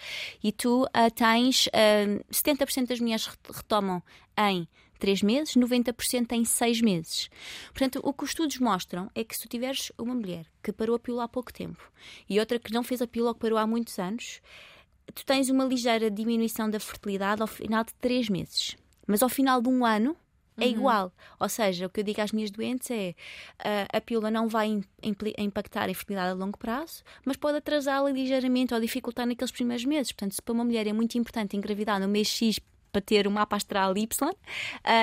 [0.42, 4.00] E tu uh, tens uh, ah, 70% das mulheres retomam
[4.38, 4.68] em
[5.00, 7.28] 3 meses, 90% em 6 meses.
[7.68, 10.96] Portanto, o que os estudos mostram é que se tu tiveres uma mulher que parou
[10.96, 11.90] a pílula há pouco tempo
[12.28, 14.40] e outra que não fez a pílula ou que parou há muitos anos,
[15.14, 18.76] tu tens uma ligeira diminuição da fertilidade ao final de 3 meses.
[19.06, 20.16] Mas ao final de um ano,
[20.58, 20.70] é uhum.
[20.70, 21.12] igual.
[21.38, 23.14] Ou seja, o que eu digo às minhas doentes é
[23.60, 24.82] uh, a pílula não vai
[25.38, 30.12] impactar a fertilidade a longo prazo, mas pode atrasá-la ligeiramente ou dificultar naqueles primeiros meses.
[30.12, 32.58] Portanto, se para uma mulher é muito importante engravidar no mês X
[32.96, 34.32] para ter o mapa astral Y, uh,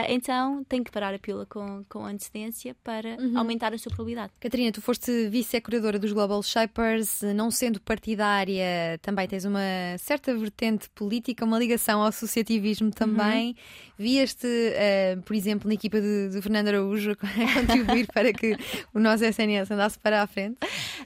[0.10, 3.38] então tem que parar a pílula com, com antecedência para uhum.
[3.38, 4.34] aumentar a sua probabilidade.
[4.39, 9.60] Catarina, tu foste vice-curadora dos Global Shapers, não sendo partidária, também tens uma
[10.00, 13.50] certa vertente política, uma ligação ao associativismo também.
[13.50, 13.56] Uhum.
[13.96, 17.16] Vieste, uh, por exemplo, na equipa de, de Fernando Araújo
[17.54, 18.58] contribuir para que
[18.91, 20.58] o nosso SNS andasse para a frente?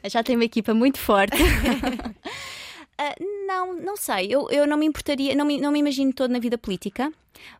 [0.05, 1.35] Já tem uma equipa muito forte.
[2.99, 4.27] Uh, não, não sei.
[4.29, 7.13] Eu, eu não me importaria, não me, não me imagino toda na vida política,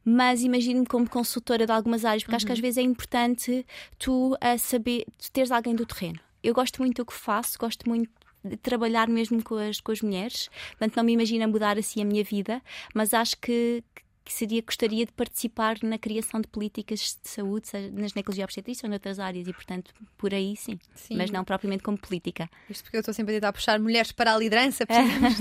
[0.04, 2.38] mas imagino-me como consultora de algumas áreas, porque uhum.
[2.38, 2.62] acho que às uhum.
[2.64, 3.66] vezes é importante
[4.00, 6.20] tu uh, saber, tu teres alguém do terreno.
[6.44, 8.10] Eu gosto muito do que faço, gosto muito
[8.44, 12.06] de trabalhar mesmo com as, com as mulheres, portanto não me imagino mudar assim a
[12.06, 12.62] minha vida,
[12.94, 13.84] mas acho que,
[14.28, 18.86] que seria, gostaria de participar na criação de políticas de saúde, seja na ginecologia obstetrícia
[18.86, 21.16] ou noutras áreas, e portanto, por aí sim, sim.
[21.16, 22.50] mas não propriamente como política.
[22.70, 25.38] Isto porque eu estou sempre a tentar puxar mulheres para a liderança, precisamos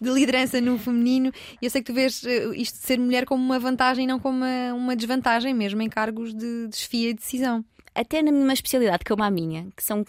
[0.00, 3.26] de, liderança no feminino, e eu sei que tu vês eh, isto de ser mulher
[3.26, 7.62] como uma vantagem, não como uma, uma desvantagem, mesmo em cargos de desfia e decisão.
[7.94, 10.02] Até na minha especialidade, como a minha, que são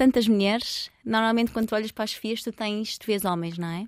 [0.00, 3.68] tantas mulheres, normalmente quando tu olhas para as FIAs, tu tens, tu vês homens, não
[3.68, 3.86] é?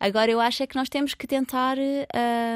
[0.00, 1.76] Agora eu acho é que nós temos que tentar.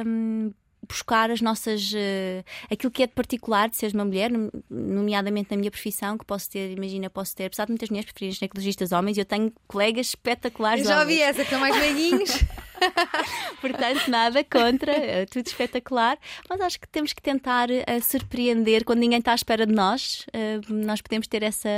[0.07, 0.51] Um,
[0.89, 4.31] buscar as nossas uh, aquilo que é de particular de seres uma mulher,
[4.71, 8.37] nomeadamente na minha profissão, que posso ter, imagina, posso ter, apesar de muitas mulheres preferirem
[8.37, 10.85] ginecologistas homens, eu tenho colegas espetaculares.
[10.85, 12.31] Eu já ouvi essa, que são mais meiguinhos.
[13.61, 16.19] Portanto, nada contra, é tudo espetacular,
[16.49, 20.27] mas acho que temos que tentar uh, surpreender quando ninguém está à espera de nós.
[20.29, 21.69] Uh, nós podemos ter essa,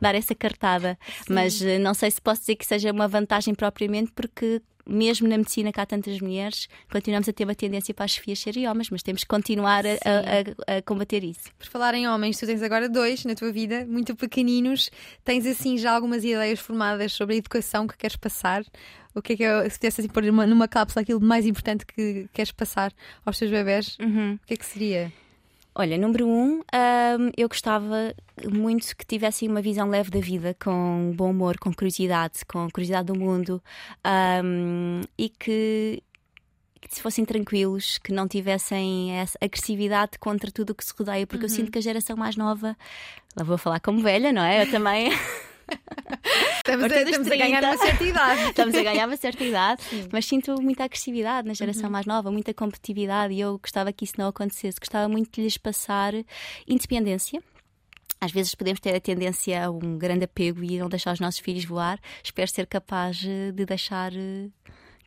[0.00, 1.32] dar essa cartada, Sim.
[1.32, 5.36] mas uh, não sei se posso dizer que seja uma vantagem propriamente, porque mesmo na
[5.36, 8.88] medicina que há tantas mulheres, continuamos a ter uma tendência para as chefias serem homens,
[8.88, 11.50] mas temos que continuar a, a, a, combater isso.
[11.58, 14.90] Por falar em homens, tu tens agora dois na tua vida, muito pequeninos.
[15.24, 18.62] Tens assim já algumas ideias formadas sobre a educação que queres passar?
[19.16, 21.46] O que é que é, se tivesse assim pôr numa, numa cápsula aquilo de mais
[21.46, 22.92] importante que queres passar
[23.24, 24.34] aos teus bebés, uhum.
[24.34, 25.10] o que é que seria?
[25.74, 28.14] Olha, número um, um, eu gostava
[28.50, 33.06] muito que tivessem uma visão leve da vida, com bom humor, com curiosidade, com curiosidade
[33.06, 33.62] do mundo
[34.42, 36.02] um, e que,
[36.80, 41.26] que se fossem tranquilos, que não tivessem essa agressividade contra tudo o que se rodeia,
[41.26, 41.50] porque uhum.
[41.50, 42.76] eu sinto que a geração mais nova,
[43.34, 44.62] lá vou falar como velha, não é?
[44.62, 45.10] Eu também.
[46.56, 48.42] Estamos, a, estamos a, ganhar uma certa idade.
[48.50, 50.08] estamos a ganhar uma certa idade, Sim.
[50.12, 51.90] mas sinto muita agressividade na geração uhum.
[51.90, 54.78] mais nova, muita competitividade e eu gostava que isso não acontecesse.
[54.78, 56.12] Gostava muito de lhes passar
[56.66, 57.42] independência.
[58.20, 61.40] Às vezes podemos ter a tendência a um grande apego e não deixar os nossos
[61.40, 62.00] filhos voar.
[62.22, 64.12] Espero ser capaz de deixar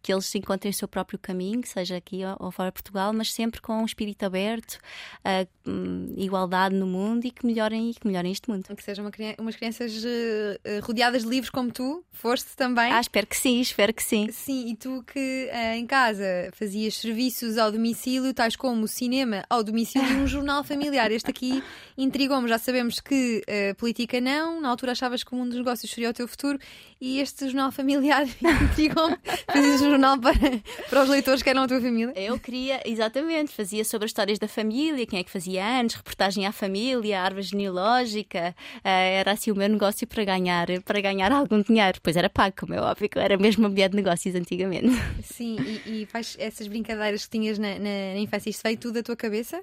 [0.02, 3.62] que eles encontrem o seu próprio caminho, seja aqui ou fora de Portugal, mas sempre
[3.62, 4.80] com um espírito aberto,
[5.24, 8.64] a um, igualdade no mundo e que melhorem, e que melhorem este mundo.
[8.76, 12.91] Que sejam uma, umas crianças uh, rodeadas de livros como tu, foste também.
[12.91, 14.30] Ah, espero que sim, espero que sim.
[14.32, 19.64] Sim, e tu que uh, em casa fazias serviços ao domicílio, tais como cinema ao
[19.64, 21.12] domicílio e um jornal familiar.
[21.12, 21.64] Este aqui
[21.97, 25.91] intrigou-me, já sabemos que uh, política não, na altura achavas que o mundo dos negócios
[25.91, 26.60] seria o teu futuro
[27.02, 28.26] e este jornal familiar
[28.64, 29.18] intrigou-me.
[29.47, 30.33] Fazias um jornal para,
[30.89, 32.13] para os leitores que eram a tua família?
[32.15, 36.45] Eu queria, exatamente, fazia sobre as histórias da família, quem é que fazia anos, reportagem
[36.45, 38.55] à família, árvore genealógica.
[38.77, 41.99] Uh, era assim o meu negócio para ganhar, para ganhar algum dinheiro.
[42.01, 44.89] Pois era pago, como é óbvio, era mesmo uma mulher de negócios antigamente.
[45.23, 48.95] Sim, e, e faz essas brincadeiras que tinhas na, na, na infância, isto veio tudo
[48.95, 49.61] da tua cabeça?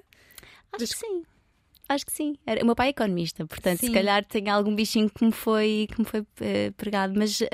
[0.73, 1.23] Acho que sim.
[1.89, 2.35] Acho que sim.
[2.45, 3.87] Era, o meu pai é economista, portanto, sim.
[3.87, 6.25] se calhar tem algum bichinho que me foi, que me foi uh,
[6.75, 7.13] pregado.
[7.17, 7.47] Mas, uh,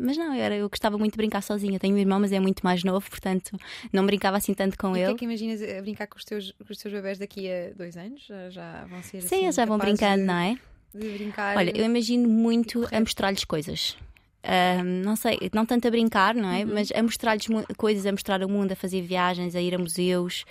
[0.00, 1.78] mas não, eu, era, eu gostava muito de brincar sozinha.
[1.78, 3.56] Tenho um irmão, mas é muito mais novo, portanto,
[3.92, 5.04] não brincava assim tanto com e ele.
[5.04, 7.48] O que é que imaginas a brincar com os teus, com os teus bebés daqui
[7.48, 8.22] a dois anos?
[8.26, 10.56] Já, já vão ser Sim, assim, eles já vão brincando, de, não é?
[10.92, 11.56] De brincar.
[11.56, 13.96] Olha, eu imagino muito a mostrar-lhes coisas.
[14.42, 16.64] Um, não sei, não tanto a brincar, não é?
[16.64, 16.74] Uhum.
[16.74, 20.44] Mas a mostrar-lhes coisas, a mostrar o mundo, a fazer viagens, a ir a museus.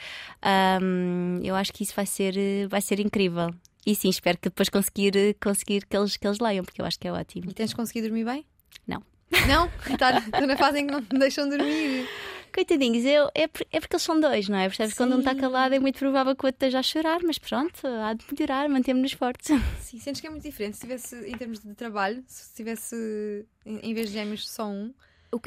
[0.81, 3.53] Um, eu acho que isso vai ser, vai ser incrível.
[3.85, 6.99] E sim, espero que depois conseguir, conseguir que, eles, que eles leiam, porque eu acho
[6.99, 7.49] que é ótimo.
[7.49, 8.45] E tens conseguido dormir bem?
[8.87, 9.01] Não.
[9.47, 9.69] Não?
[9.89, 12.07] Está na fase em que não deixam dormir.
[12.53, 14.67] Coitadinhos, eu, é, é porque eles são dois, não é?
[14.67, 14.93] Percebes?
[14.93, 17.85] Quando um está calado é muito provável que o outro esteja a chorar, mas pronto,
[17.85, 19.47] há de melhorar, mantemos-nos fortes.
[19.79, 20.75] Sim, sentes que é muito diferente.
[20.75, 24.93] Se tivesse, em termos de trabalho, se tivesse, em vez de gêmeos, só um,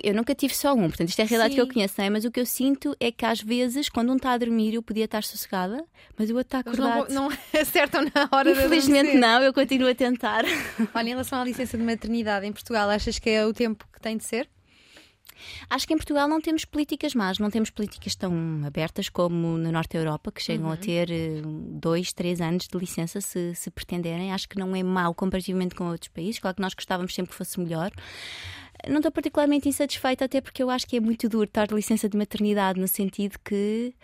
[0.03, 1.57] eu nunca tive só um, portanto, isto é a realidade Sim.
[1.57, 2.11] que eu conheço, não é?
[2.11, 4.83] Mas o que eu sinto é que às vezes, quando um está a dormir, eu
[4.83, 5.85] podia estar sossegada,
[6.17, 7.13] mas o outro está acordado.
[7.13, 10.45] Não, não acertam na hora Infelizmente não, eu continuo a tentar.
[10.95, 14.01] Olha, em relação à licença de maternidade em Portugal, achas que é o tempo que
[14.01, 14.49] tem de ser?
[15.69, 18.33] Acho que em Portugal não temos políticas más, não temos políticas tão
[18.65, 20.73] abertas como na Norte da Europa, que chegam uhum.
[20.73, 24.33] a ter eh, dois, três anos de licença se, se pretenderem.
[24.33, 26.39] Acho que não é mau comparativamente com outros países.
[26.39, 27.91] Claro que nós gostávamos sempre que fosse melhor.
[28.89, 32.09] Não estou particularmente insatisfeita, até porque eu acho que é muito duro estar de licença
[32.09, 33.95] de maternidade, no sentido que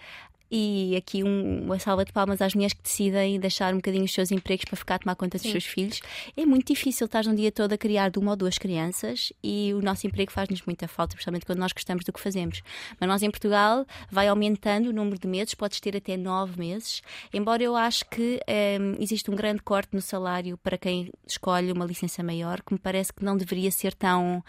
[0.51, 4.13] e aqui um, uma salva de palmas às mulheres que decidem deixar um bocadinho os
[4.13, 5.53] seus empregos para ficar a tomar conta dos Sim.
[5.53, 6.01] seus filhos.
[6.37, 9.73] É muito difícil estar um dia todo a criar de uma ou duas crianças e
[9.75, 12.63] o nosso emprego faz-nos muita falta, principalmente quando nós gostamos do que fazemos.
[12.99, 17.03] Mas nós em Portugal vai aumentando o número de meses, podes ter até nove meses,
[17.33, 18.41] embora eu acho que
[18.81, 22.79] um, existe um grande corte no salário para quem escolhe uma licença maior, que me
[22.79, 24.43] parece que não deveria ser tão,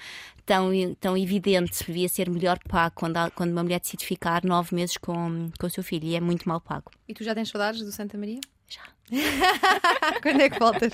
[0.50, 4.98] tão, tão evidente, devia ser melhor pago quando, quando uma mulher decide ficar nove meses
[4.98, 6.90] com, com o seu filho e é muito mal pago.
[7.08, 8.40] E tu já tens saudades do Santa Maria?
[8.68, 8.82] Já.
[10.22, 10.94] Quando é que voltas?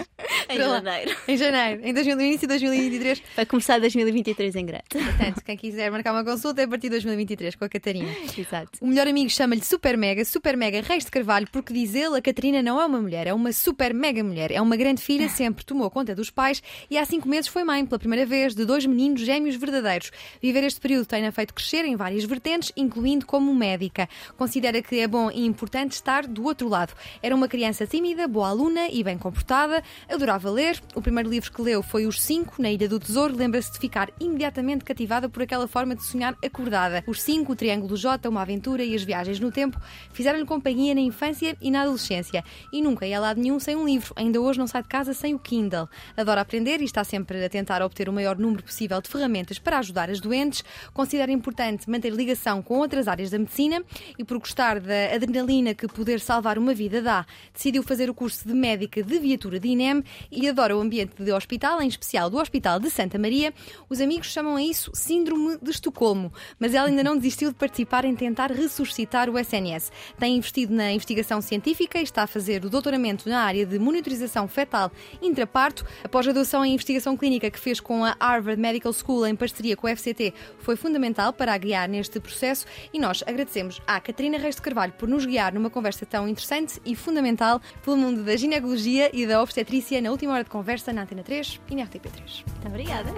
[0.49, 1.15] em janeiro.
[1.27, 3.23] Em janeiro, em 2000, início de 2023.
[3.35, 4.83] Vai começar 2023 em grande.
[4.89, 8.09] Portanto, quem quiser marcar uma consulta é a partir de 2023 com a Catarina.
[8.37, 8.71] Exato.
[8.81, 12.21] O melhor amigo chama-lhe Super Mega, Super Mega Reis de Carvalho, porque diz ele, a
[12.21, 14.51] Catarina não é uma mulher, é uma super mega mulher.
[14.51, 17.85] É uma grande filha, sempre tomou conta dos pais e há cinco meses foi mãe,
[17.85, 20.11] pela primeira vez, de dois meninos gêmeos verdadeiros.
[20.41, 24.07] Viver este período tem-na feito crescer em várias vertentes, incluindo como médica.
[24.37, 26.93] Considera que é bom e importante estar do outro lado.
[27.21, 30.79] Era uma criança assim tímida, boa aluna e bem comportada, adorava ler.
[30.93, 33.35] O primeiro livro que leu foi Os Cinco, na Ilha do Tesouro.
[33.35, 37.03] Lembra-se de ficar imediatamente cativada por aquela forma de sonhar acordada.
[37.07, 39.81] Os Cinco, o Triângulo J, uma aventura e as viagens no tempo
[40.13, 42.43] fizeram-lhe companhia na infância e na adolescência.
[42.71, 44.13] E nunca ia a lado nenhum sem um livro.
[44.15, 45.89] Ainda hoje não sai de casa sem o Kindle.
[46.15, 49.79] Adora aprender e está sempre a tentar obter o maior número possível de ferramentas para
[49.79, 50.63] ajudar as doentes.
[50.93, 53.81] Considera importante manter ligação com outras áreas da medicina
[54.19, 58.47] e, por gostar da adrenalina que poder salvar uma vida dá, decidiu fazer o curso
[58.47, 62.37] de médica de viatura de INEM e adora o ambiente de hospital, em especial do
[62.37, 63.53] Hospital de Santa Maria.
[63.89, 68.05] Os amigos chamam a isso Síndrome de Estocolmo, mas ela ainda não desistiu de participar
[68.05, 69.91] em tentar ressuscitar o SNS.
[70.19, 74.47] Tem investido na investigação científica e está a fazer o doutoramento na área de monitorização
[74.47, 74.91] fetal
[75.21, 75.85] intraparto.
[76.03, 79.87] A graduação em investigação clínica que fez com a Harvard Medical School em parceria com
[79.87, 84.55] o FCT, foi fundamental para a guiar neste processo e nós agradecemos à Catarina Reis
[84.55, 89.11] de Carvalho por nos guiar numa conversa tão interessante e fundamental pelo mundo da ginecologia
[89.13, 92.43] e da obstetrícia na última hora de conversa na Antena 3 e na RTP3.
[92.47, 93.11] Muito obrigada.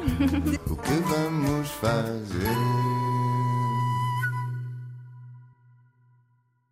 [0.70, 2.52] O que vamos fazer?